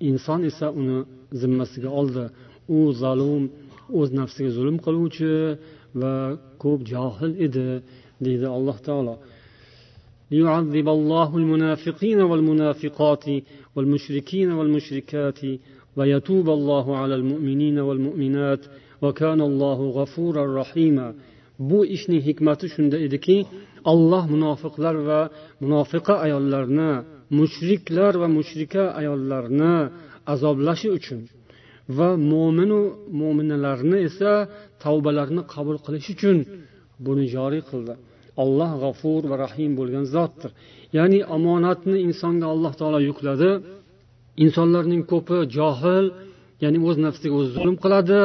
[0.10, 0.98] inson esa uni
[1.42, 2.26] zimmasiga oldi
[2.78, 3.44] u zalum
[4.00, 5.32] o'z nafsiga zulm qiluvchi
[6.02, 6.14] va
[6.64, 7.68] ko'p johil edi
[8.26, 9.16] deydi alloh taolo
[10.32, 13.26] ليعذب الله المنافقين والمنافقات
[13.76, 15.40] والمشركين والمشركات
[15.98, 18.62] ويتوب الله على المؤمنين والمؤمنات
[21.71, 23.37] bu ishning hikmati shunda ediki
[23.93, 25.21] alloh munofiqlar va
[25.63, 26.91] munofiqa ayollarni
[27.39, 29.75] mushriklar va mushrika ayollarni
[30.33, 31.21] azoblashi uchun
[31.99, 32.81] va mo'minu
[33.21, 34.33] mo'minalarni esa
[34.85, 36.37] tavbalarni qabul qilish uchun
[37.07, 37.95] buni joriy qildi.
[38.43, 40.51] Alloh g'afur va rahim bo'lgan zotdir.
[40.97, 43.51] Ya'ni omonatni insonga alloh taolo yukladi.
[44.45, 46.07] Insonlarning ko'pi johil
[46.63, 48.21] ya'ni o'z nafsiga o'zi zulm qiladi.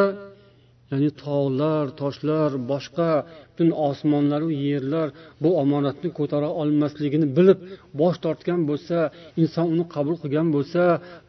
[0.91, 3.09] Ya'ni tog'lar toshlar boshqa
[3.49, 5.07] butun osmonlaru yerlar
[5.43, 7.59] bu omonatni ko'tara olmasligini bilib
[8.01, 8.97] bosh tortgan bo'lsa
[9.41, 10.83] inson uni qabul qilgan bo'lsa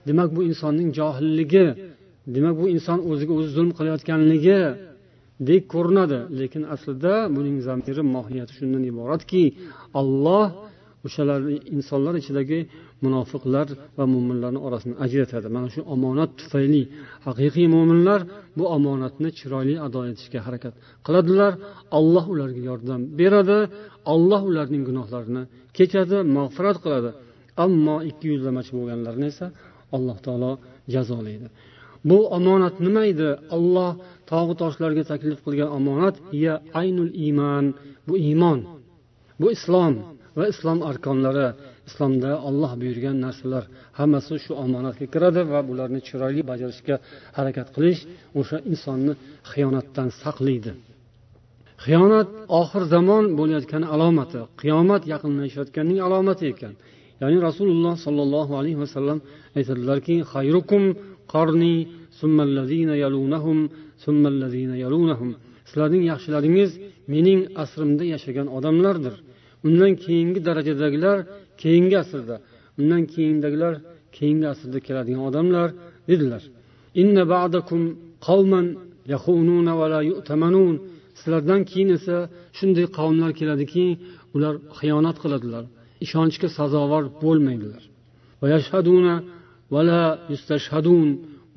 [0.09, 1.67] demak bu insonning johilligi
[2.35, 4.61] demak bu inson o'ziga o'zi zulm qilayotganligi
[5.49, 6.19] dek ko'rinadi.
[6.41, 9.43] Lekin aslida buning zamiri mohiyati shundan iboratki
[10.01, 10.47] alloh
[11.07, 11.41] o'shalar
[11.77, 12.59] insonlar ichidagi
[13.05, 13.67] munofiqlar
[13.99, 15.49] va mo'minlarni orasini ajratadi.
[15.57, 16.83] Mana shu omonat tufayli
[17.27, 18.21] haqiqiy mo'minlar
[18.59, 20.75] bu omonatni chiroyli ado etishga harakat
[21.07, 21.53] qiladilar.
[21.99, 23.59] Alloh ularga yordam beradi.
[24.15, 25.43] Alloh ularning gunohlarini
[25.77, 27.11] kechadi mag'firat qiladi.
[27.65, 29.47] Ammo ikki yuzlamachi bo'lganlarni esa
[29.97, 30.53] alloh taolo
[30.95, 31.47] jazolaydi.
[32.09, 33.31] Bu omonat nima edi?
[33.57, 33.93] Olloh
[34.31, 37.65] tog'u toshlarga taklif qilgan omonat ya aynul iymon
[38.09, 38.59] bu iymon
[39.41, 39.95] bu islom.
[40.37, 41.49] Va islom arkonlari
[41.89, 43.65] islomda olloh buyurgan narsalar
[43.99, 46.97] hammasi shu omonatga kiradi va bularni chiroyli bajarishga
[47.39, 48.01] harakat qilish
[48.41, 49.13] o'sha insonni
[49.51, 50.73] xiyonatdan saqlaydi.
[51.85, 52.29] Xiyonat
[52.61, 56.75] oxir zamon bo'layotgani alomati qiyomat yaqinlashayotganining alomati ekan.
[57.23, 59.19] Ya'ni rasululloh sollallohu alayhi vasallam
[59.59, 60.83] aytadilarki xayrukum
[61.35, 61.75] qarni
[64.05, 65.31] yalunahum yalunahum.
[65.69, 66.71] Sizlarning yaxshilaringiz
[67.13, 69.15] mening asrimda yashagan odamlardir.
[69.67, 71.19] Undan keyingi darajadagilar
[71.63, 72.37] keyingi asrda.
[72.81, 73.75] Undan keyingidagilar
[74.17, 75.69] keyingi asrda keladigan odamlar
[76.11, 76.43] dedilar.
[81.21, 82.17] Sizlardan keyin esa
[82.59, 83.85] shunday qavmlar keladiki
[84.37, 85.65] ular xiyonat qiladilar.
[86.05, 87.83] Ishonchga sazovor bo'lmaydilar.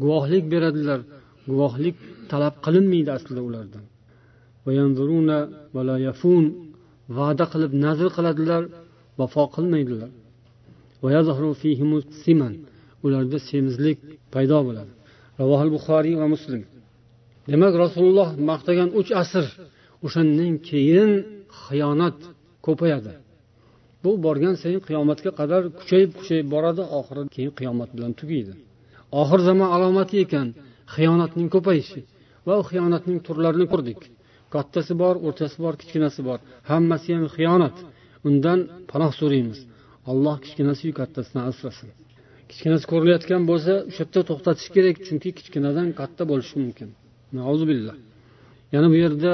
[0.01, 0.99] Guvohlik beradilar.
[1.49, 1.95] Guvohlik
[2.31, 3.83] talab qilinmaydi aslida ulardan.
[7.17, 8.63] Va'da qilib nazr qiladilar
[9.19, 10.09] vafo qilmaydilar.
[13.05, 13.97] ularda semizlik
[14.33, 14.91] paydo bo'ladi.
[15.41, 16.61] Ravohil buxoriy va muslim.
[17.51, 19.45] Demak rasululloh maqtagan uch asr
[20.05, 21.11] o'shandan keyin
[21.63, 22.17] xiyonat
[22.65, 23.13] ko'payadi.
[24.03, 28.53] Bu borgan sayin qiyomatga qadar kuchayib kuchayib boradi oxiri keyin qiyomat bilan tugaydi.
[29.21, 30.47] Oxir zamon alomati ekan
[30.95, 31.99] xiyonatning ko'payishi
[32.47, 33.99] va u xiyonatning turlarini ko'rdik.
[34.55, 36.39] Kattasi bor o'rtasi bor kichkinasi bor.
[36.71, 37.75] Hammasi ham xiyonat.
[38.27, 38.59] Undan
[38.91, 39.59] panoh so'raymiz.
[40.11, 41.89] Alloh kichkinasiyu kattasidan asrasin.
[42.49, 46.89] Kichkinasi ko'rilayotgan bo'lsa o'sha yerda to'xtatish kerak chunki kichkinadan katta bo'lishi mumkin.
[48.73, 49.31] Yana bu yerda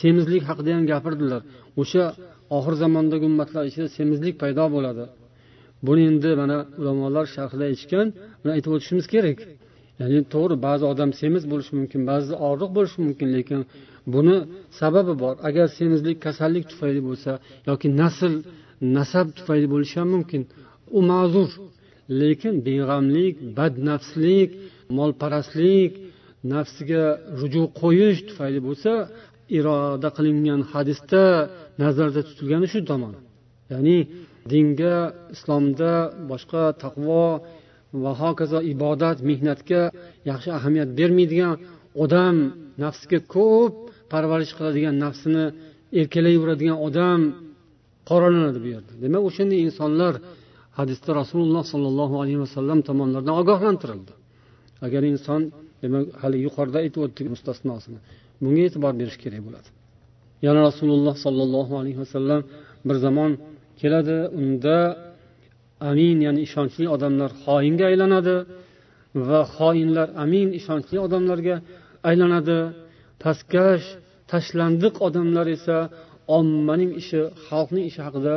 [0.00, 1.42] semizlik haqida ham gapirdilar.
[1.82, 2.04] O'sha
[2.56, 5.04] oxir zamondagi ummatlar ichida semizlik paydo bo'ladi.
[5.86, 8.06] Buni endi mana ulamolar sharhida aytishgan
[8.40, 9.38] buni aytib o'tishimiz kerak.
[10.00, 13.60] Ya'ni to'g'ri ba'zi odam semiz bo'lishi mumkin ba'zi og'riq bo'lishi mumkin lekin
[14.14, 14.36] buni
[14.80, 15.34] sababi bor.
[15.48, 17.30] Agar semizlik kasallik tufayli bo'lsa
[17.68, 18.32] yoki nasl
[18.96, 20.42] nasab tufayli bo'lishi ham mumkin.
[20.98, 21.50] U ma'zur.
[22.20, 24.50] Lekin beg'amlik badnafslik
[24.98, 25.92] molparastlik
[26.52, 27.04] nafsiga
[27.40, 28.92] ruju qo'yish tufayli bo'lsa
[29.58, 31.24] iroda qilingan hadisda
[31.82, 33.14] nazarda tutilgani shu tomon.
[33.72, 33.98] Ya'ni
[34.52, 34.96] dinga
[35.34, 35.92] islomda
[36.30, 37.24] boshqa taqvo
[38.02, 39.82] va hokazo ibodat mehnatga
[40.30, 41.54] yaxshi ahamiyat bermaydigan
[42.04, 42.36] odam
[42.84, 43.74] nafsiga ko'p
[44.12, 45.44] parvarish qiladigan nafsini
[46.00, 47.20] erkalayveradigan odam
[48.10, 48.92] qoralanadi bu yerda.
[49.04, 50.14] Demak o'shanday insonlar
[50.78, 54.12] hadisda rasululloh sollallohu alayhi vasallam tomonidan ogohlantirildi.
[54.86, 55.42] Agar inson
[55.82, 57.98] demak hali yuqorida aytib o'tdik mustasnosini
[58.42, 59.68] bunga e'tibor berish kerak bo'ladi.
[60.46, 62.40] Yana rasululloh sollallohu alayhi vasallam
[62.86, 63.32] bir zamon
[63.80, 64.76] keladi unda
[65.90, 68.36] amin ya'ni ishonchli odamlar xoinga aylanadi
[69.28, 71.56] va xoinlar amin ishonchli odamlarga
[72.08, 72.58] aylanadi.
[73.22, 73.86] Pastkash
[74.30, 75.78] tashlandiq odamlar esa
[76.38, 78.34] ommaning ishi xalqning ishi haqida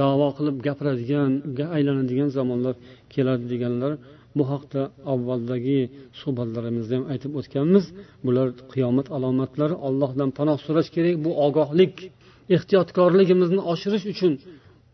[0.00, 1.32] davo qilib gapiradigan
[1.76, 2.74] aylanadigan zamonlar
[3.14, 3.92] keladi deganlar
[4.36, 5.80] bu haqda avvaldagi
[6.20, 7.84] suhbatlarimizda ham aytib o'tganmiz.
[8.26, 11.94] Bular qiyomat alomatlari allohdan panoh so'rash kerak bu ogohlik
[12.56, 14.32] ehtiyotkorligimizni oshirish uchun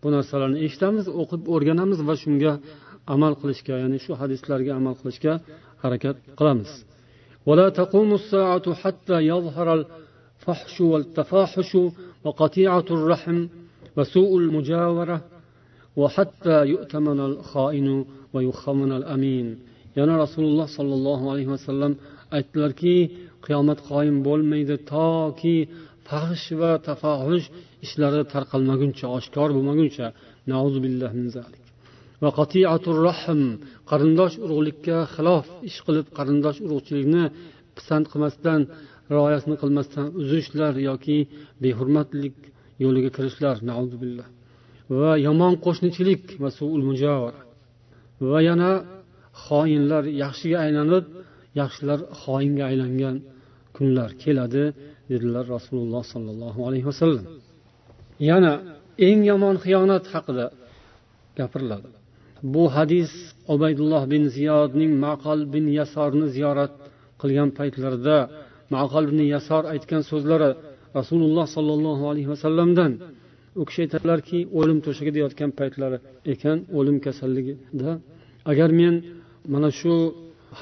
[0.05, 2.53] bu narsalarni eshitamiz o'qib o'rganamiz va shunga
[3.13, 5.33] amal qilishga ya'ni shu hadislarga amal qilishga
[5.83, 6.71] harakat qilamiz
[7.49, 11.71] ولا تقوم الساعة حتى يظهر الفحش والتفاحش
[12.25, 13.47] وقطيعة الرحم
[13.97, 15.17] وسوء المجاورة
[16.01, 19.47] وحتى يؤتمن الخائن ويخمن الأمين
[19.95, 21.93] yana rasululloh sollallohu alayhi vasallam
[22.37, 22.95] aytdilarki
[23.45, 25.57] qiyomat qoyim bo'lmaydi toki
[26.07, 27.45] fahsh va tafohush
[27.86, 30.06] ishlari tarqalmaguncha oshkor bo'lmaguncha
[32.22, 33.42] va qatiatur rahm
[33.90, 37.24] qarindosh urug'likka xilof ish qilib qarindosh urug'chilikni
[37.76, 38.60] pisand qilmasdan
[39.14, 41.18] rioyasini qilmasdan uzishlar yoki
[41.64, 42.36] behurmatlik
[42.84, 43.56] yo'liga kirishlar
[44.02, 44.28] billah.
[45.00, 46.22] Va yomon qo'shnichilik
[48.30, 48.70] va yana
[49.46, 51.04] xoinlar yaxshiga aylanib
[51.60, 53.16] yaxshilar xoinga aylangan
[53.76, 54.64] kunlar keladi
[55.10, 57.24] dedilar rasululloh sollallohu alayhi vasallam.
[58.30, 58.52] Yana
[59.08, 60.46] eng yomon xiyonat haqida
[61.38, 61.88] gapiriladi.
[62.54, 63.10] Bu hadis
[63.54, 66.72] obaydulloh bin ziyodning maqol bin yasorni ziyorat
[67.20, 68.18] qilgan paytlarida
[68.76, 70.50] maqol bin yasor aytgan so'zlari
[70.98, 72.92] rasululloh sollallohu alayhi vasallamdan
[73.60, 75.98] u kishi aytadilarki o'lim to'shagida yotgan paytlari
[76.32, 77.92] ekan o'lim kasalligida.
[78.50, 78.94] Agar men
[79.52, 79.92] mana shu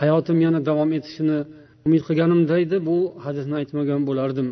[0.00, 1.38] hayotim yana davom etishini
[1.86, 4.48] umid qilganimda edi bu hadisni aytmagan bo'lardim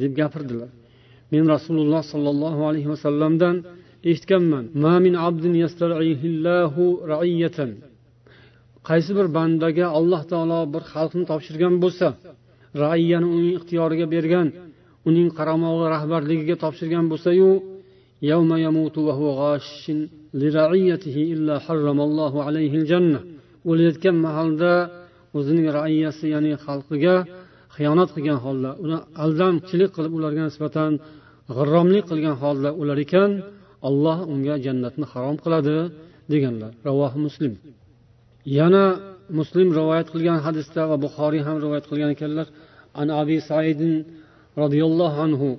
[0.00, 0.70] deb gapirdilar.
[1.32, 3.56] Men rasululloh sollallohu alayhi vasallamdan
[4.10, 4.64] eshitganman.
[8.88, 12.06] Qaysi bir bandaga alloh taolo bir xalqni topshirgan bo'lsa
[12.82, 14.48] raiyani uning ixtiyoriga bergan
[15.08, 17.50] uning qaramog'i rahbarligiga topshirgan bo'lsayu
[23.70, 24.72] o'layotgan mahalda
[25.38, 27.16] o'zining raiyasi ya'ni xalqiga
[27.76, 30.92] xiyonat qilgan holda uni aldamchilik qilib ularga nisbatan
[31.55, 33.31] g'irromlik qilgan holda o'lar ekan
[33.89, 35.75] alloh unga jannatni harom qiladi
[36.31, 37.53] deganlar ravohi muslim
[38.57, 38.83] yana
[39.39, 42.47] muslim rivoyat qilgan hadisda va buxoriy ham rivoyat qilgan ekanlar
[43.01, 43.93] an abi saidin
[44.61, 45.49] roziyallohu anhu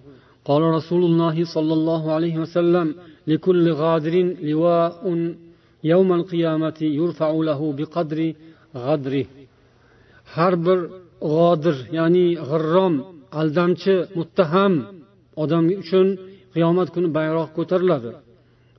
[0.53, 2.87] قال رسول الله صلى الله عليه وسلم
[3.31, 4.15] لكل غادر
[4.51, 4.95] لواء
[5.93, 8.19] يوم القيامة يرفع له بقدر
[8.87, 9.27] غدره
[10.35, 10.79] har bir
[11.35, 12.95] g'odir ya'ni g'irrom
[13.41, 14.73] aldamchi muttaham
[15.44, 16.08] odam uchun
[16.54, 18.12] qiyomat kuni bayroq ko'tariladi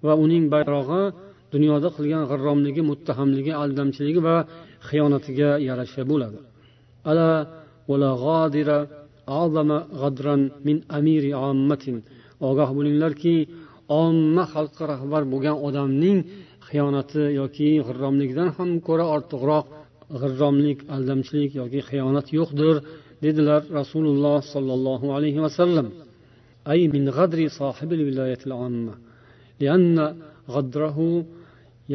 [0.06, 1.02] va uning bayrog'i
[1.54, 4.36] dunyoda qilgan g'irromligi muttahamligi aldamchiligi va
[4.88, 6.38] xiyonatiga yarasha bo'ladi.
[12.48, 13.34] Ogoh bo'linglarki
[14.02, 16.18] omma xalqqa rahbar bo'lgan odamning
[16.68, 19.66] xiyonati yoki g'irromligidan ham ko'ra ortiqroq
[20.20, 22.76] g'irromlik aldamchilik yoki xiyonat yo'qdir
[23.24, 25.86] dedilar rasululloh sollallohu alayhi vasallam.
[26.71, 28.93] أي من غدر صاحب الولاية العامة
[29.61, 30.15] لأن
[30.49, 30.97] غدره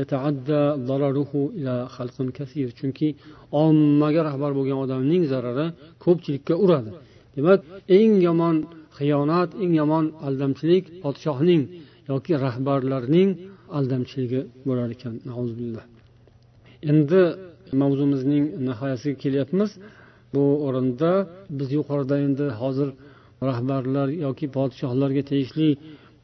[0.00, 3.08] يتعدى ضرره إلى خلق كثير chunki
[3.52, 5.66] ommaga rahbar bo'lgan odamning zarari
[6.04, 6.90] ko'pchilikka uradi
[7.36, 7.60] demak
[7.98, 8.56] eng yomon
[8.98, 11.62] xiyonat eng yomon aldamchilik podshohning
[12.10, 13.30] yoki rahbarlarning
[13.78, 15.14] aldamchiligi bo'lar ekan
[16.90, 17.20] endi
[17.82, 19.70] mavzumizning nihoyasiga kelyapmiz
[20.34, 21.12] bu o'rinda
[21.58, 22.88] biz yuqorida endi hozir
[23.48, 25.68] rahbarlar yoki podshohlarga tegishli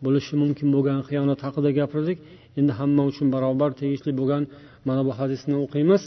[0.04, 2.18] bo'lishi mumkin bo'lgan xiyonat haqida gapirdik
[2.58, 4.42] endi hamma uchun barobar tegishli bo'lgan
[4.88, 6.02] mana bu hadisni o'qiymiz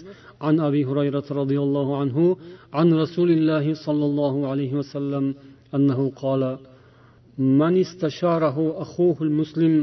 [0.48, 2.18] عن أبي هريرة رضي الله عنه
[2.78, 5.26] عن رسول الله صلى الله عليه وسلم
[5.76, 6.58] أنه قال
[7.62, 9.74] من استشاره أخوه المسلم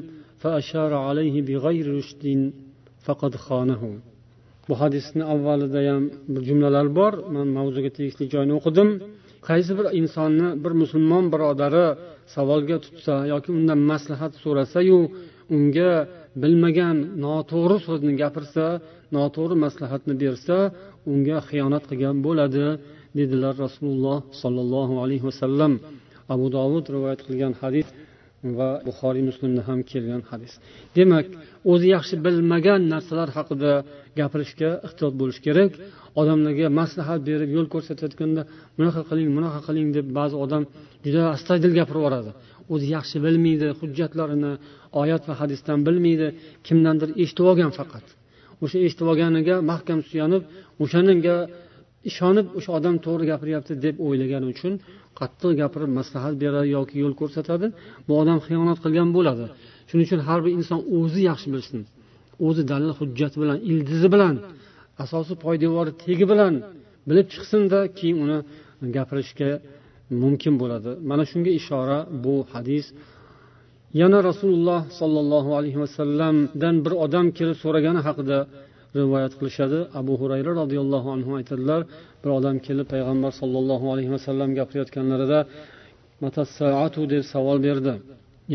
[0.42, 2.24] فأشار عليه بغير رشد
[3.06, 3.82] فقد خانه
[4.68, 6.02] bu hadisni avvalida ham
[6.32, 8.88] bir jumlalar bor man mavzuga tegishli joyini o'qidim
[9.49, 11.85] Qaysi bir insonni bir musulmon birodari
[12.35, 14.99] savolga tutsa yoki undan maslahat so'rasayu
[15.55, 15.91] unga
[16.41, 18.65] bilmagan noto'g'ri so'zni gapirsa
[19.17, 20.57] noto'g'ri maslahatni bersa
[21.11, 22.65] unga xiyonat qilgan bo'ladi
[23.19, 25.73] dedilar rasululloh sollallohu alayhi vasallam.
[26.33, 27.87] Abu dovud rivoyat qilgan hadis
[28.59, 30.53] va buxoriy muslimda ham kelgan hadis.
[30.97, 31.25] Demak
[31.71, 33.71] o'zi yaxshi bilmagan narsalar haqida
[34.19, 35.71] gapirishga ehtiyot bo'lish kerak.
[36.21, 38.41] Odamlarga maslahat berib yo'l ko'rsatayotganda
[38.77, 40.63] bunaqa qiling bunaqa qiling deb ba'zi odam
[41.05, 42.31] juda astoydil gapirib yuboradi.
[42.73, 44.53] O'zi yaxshi bilmaydi hujjatlarini
[45.01, 46.27] oyat va hadisdan bilmaydi
[46.67, 48.05] kimdandir eshitib olgan faqat.
[48.63, 50.43] O'sha eshitib olganiga mahkam suyanib
[50.83, 51.35] o'shanga
[52.09, 54.73] ishonib o'sha odam to'g'ri gapiryapti deb o'ylagani uchun
[55.19, 57.67] qattiq gapirib maslahat beradi yoki yo'l ko'rsatadi.
[58.07, 59.45] Bu odam xiyonat qilgan bo'ladi.
[59.89, 61.79] Shuning uchun har bir inson o'zi yaxshi bilsin.
[62.47, 64.35] O'zi dalil hujjat bilan ildizi bilan
[65.03, 66.53] asosi poydevori tegi bilan
[67.09, 68.37] bilib chiqsinda keyin uni
[68.95, 69.51] gapirishga
[70.21, 70.91] mumkin bo'ladi.
[71.09, 72.85] Mana shunga ishora bu hadis.
[74.01, 78.37] Yana rasululloh sollallohu alayhi vasallamdan bir odam kelib so'ragani haqida
[78.97, 79.79] rivoyat qilishadi.
[79.99, 81.81] Abu hurayra roziyallohu anhu aytadilar
[82.21, 85.39] bir odam kelib payg'ambar sollallohu alayhi vasallam gapirayotganlarida
[87.13, 87.93] deb savol berdi.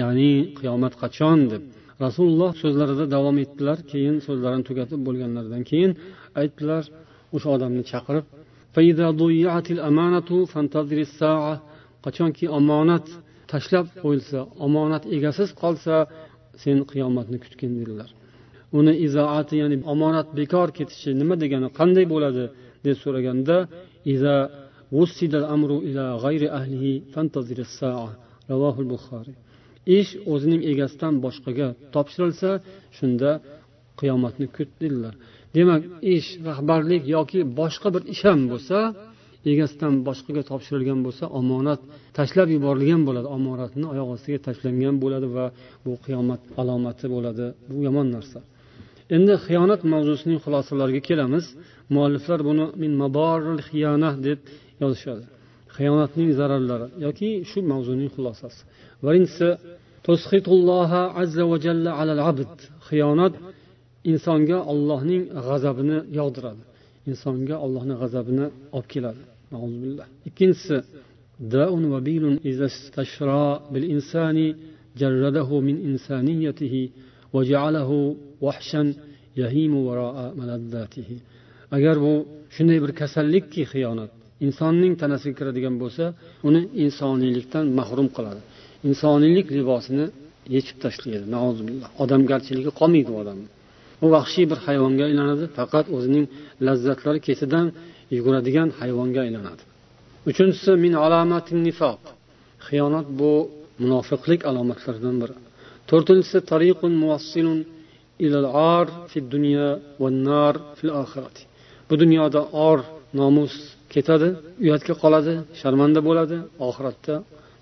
[0.01, 1.63] Ya'ni qiyomat qachon deb.
[2.05, 3.79] Rasululloh so'zlarida davom etdilar.
[3.93, 5.93] Keyin so'zlarini tugatib bo'lganlaridan keyin
[6.41, 6.83] aytdilar
[7.37, 8.27] o'sha odamni chaqirib
[12.05, 13.07] qachonki omonat
[13.53, 15.95] tashlab qo'yilsa omonat egasiz qolsa
[16.63, 18.11] sen qiyomatni kutgin dedilar.
[18.79, 22.45] Uni izoati ya'ni omonat bekor ketishi nima degani qanday bo'ladi
[22.85, 23.57] deb so'raganda
[29.99, 32.51] ish o'zining egasidan boshqaga topshirilsa
[32.97, 33.31] shunda
[34.01, 35.15] qiyomatni kut dedilar
[35.57, 35.83] demak
[36.15, 38.79] ish rahbarlik yoki boshqa bir ish ham bo'lsa
[39.53, 41.81] egasidan boshqaga topshirilgan bo'lsa omonat
[42.19, 45.47] tashlab yuborilgan bo'ladi omonatni oyoq ostiga tashlangan bo'ladi va
[45.85, 47.47] bu qiyomat alomati bo'ladi.
[47.71, 48.39] Bu yomon narsa.
[49.16, 51.46] endi xiyonat mavzusining xulosalariga kelamiz
[51.96, 52.92] mualliflar buni min
[53.68, 54.40] xiyona deb
[54.84, 55.24] yozishadi
[55.76, 58.62] xiyonatning zararlari yoki shu mavzuning xulosasi
[59.06, 59.50] birinchisi
[62.88, 63.34] xiyonat
[64.12, 66.64] insonga ollohning g'azabini yog'diradi
[67.12, 68.46] insonga ollohni g'azabini
[68.78, 69.22] olib keladi
[70.30, 70.78] ikkinchisi
[75.02, 76.90] جرده من إنسانيته
[77.34, 78.16] وجعله
[81.77, 82.13] agar bu
[82.55, 84.11] shunday bir kasallikki xiyonat
[84.47, 86.05] insonning tanasiga kiradigan bo'lsa
[86.49, 88.41] uni insoniylikdan mahrum qiladi.
[88.89, 90.07] Insoniylik libosini
[90.57, 91.25] yechib tashlaydi.
[92.03, 93.49] Odamgarchiligi qolmaydi u odamni.
[94.05, 96.27] U vahshiy bir hayvonga aylanadi faqat o'zining
[96.67, 97.67] lazzatlari ketidan
[98.17, 99.63] yuguradigan hayvonga aylanadi.
[100.31, 102.03] Uchinchisi min alamatin nifoq
[102.67, 103.33] xiyonat bu
[103.83, 105.35] munofiqlik alomatlaridan biri.
[105.91, 107.59] To'rtinchisi tariqun muvassilun
[108.27, 109.69] ilal ar fi dunya
[110.01, 111.43] va nar fil oxirati.
[111.89, 112.79] Bu dunyoda or
[113.21, 113.55] nomus
[113.93, 114.29] ketadi
[114.65, 116.37] uyatga qoladi sharmanda bo'ladi
[116.69, 117.15] oxiratda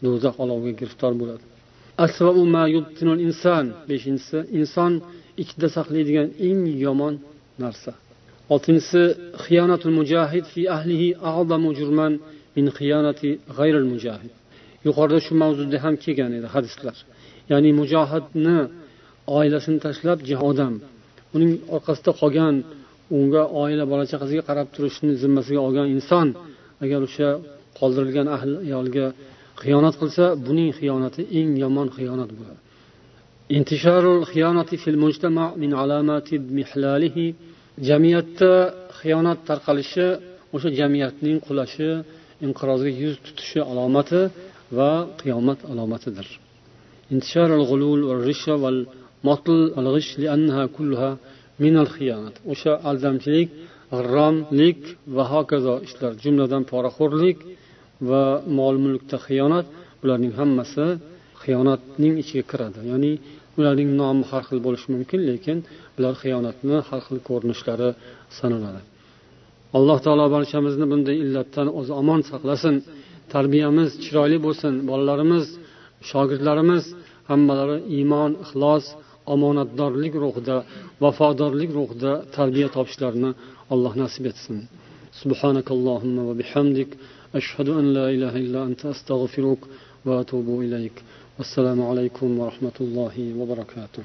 [0.05, 1.45] do'zax oloviga giriftor bo'ladi.
[3.91, 4.93] Beshinchisi inson
[5.43, 7.15] ichida saqlaydigan eng yomon
[7.63, 7.93] narsa.
[8.55, 9.03] Oltinchisi
[9.45, 12.13] xiyonatul mujahid fi ahlihi a'zamu jurman
[12.57, 14.33] min xiyonati g'ayril mujahid.
[14.87, 16.97] Yuqorida shu mavzuda ham kelgan edi hadislar.
[17.51, 18.59] Ya'ni mujohidni
[19.37, 20.18] oilasini tashlab
[20.51, 20.74] odam.
[21.37, 22.55] Uning orqasida qolgan
[23.18, 26.29] unga oila bola chaqasiga qarab turishni zimmasiga olgan inson
[26.85, 27.29] agar o'sha
[27.79, 29.07] qoldirilgan ahli ayolga
[29.62, 32.61] xiyonat qilsa buning xiyonati eng yomon xiyonat bo'ladi.
[37.89, 38.53] Jamiyatda
[39.01, 40.07] xiyonat tarqalishi
[40.55, 41.91] o'sha jamiyatning qulashi
[42.47, 44.20] inqirozga yuz tutishi alomati
[44.79, 46.26] va qiyomat alomatidir.
[52.53, 53.49] O'sha aldamchilik
[53.93, 54.81] g'irromlik
[55.16, 57.39] va hokazo ishlar jumladan poraxo'rlik
[58.11, 58.25] va
[58.59, 59.66] mol mulkda xiyonat
[60.01, 60.87] bularning hammasi
[61.43, 62.81] xiyonatning ichiga kiradi.
[62.93, 63.12] Ya'ni
[63.59, 65.59] ularning nomi har xil bo'lishi mumkin lekin
[65.97, 67.91] bular xiyonatni har xil ko'rinishlari
[68.39, 68.81] sanaladi.
[69.77, 72.77] Alloh taolo barchamizni bunday illatdan o'zi omon saqlasin.
[73.35, 74.73] Tarbiyamiz chiroyli bo'lsin.
[74.91, 75.45] Bolalarimiz
[76.11, 76.85] shogirdlarimiz
[77.31, 78.85] hammalari iymon ixlos
[79.34, 80.58] omonatdorlik ruhida
[81.04, 83.32] vafodorlik ruhida tarbiya topishlarini
[83.74, 84.60] alloh nasib etsin
[85.24, 86.89] سبحانك اللهم وبحمدك
[87.39, 89.62] أشهد أن لا إله إلا أنت أستغفرك
[90.06, 90.95] وأتوب إليك
[91.38, 94.04] والسلام عليكم ورحمة الله وبركاته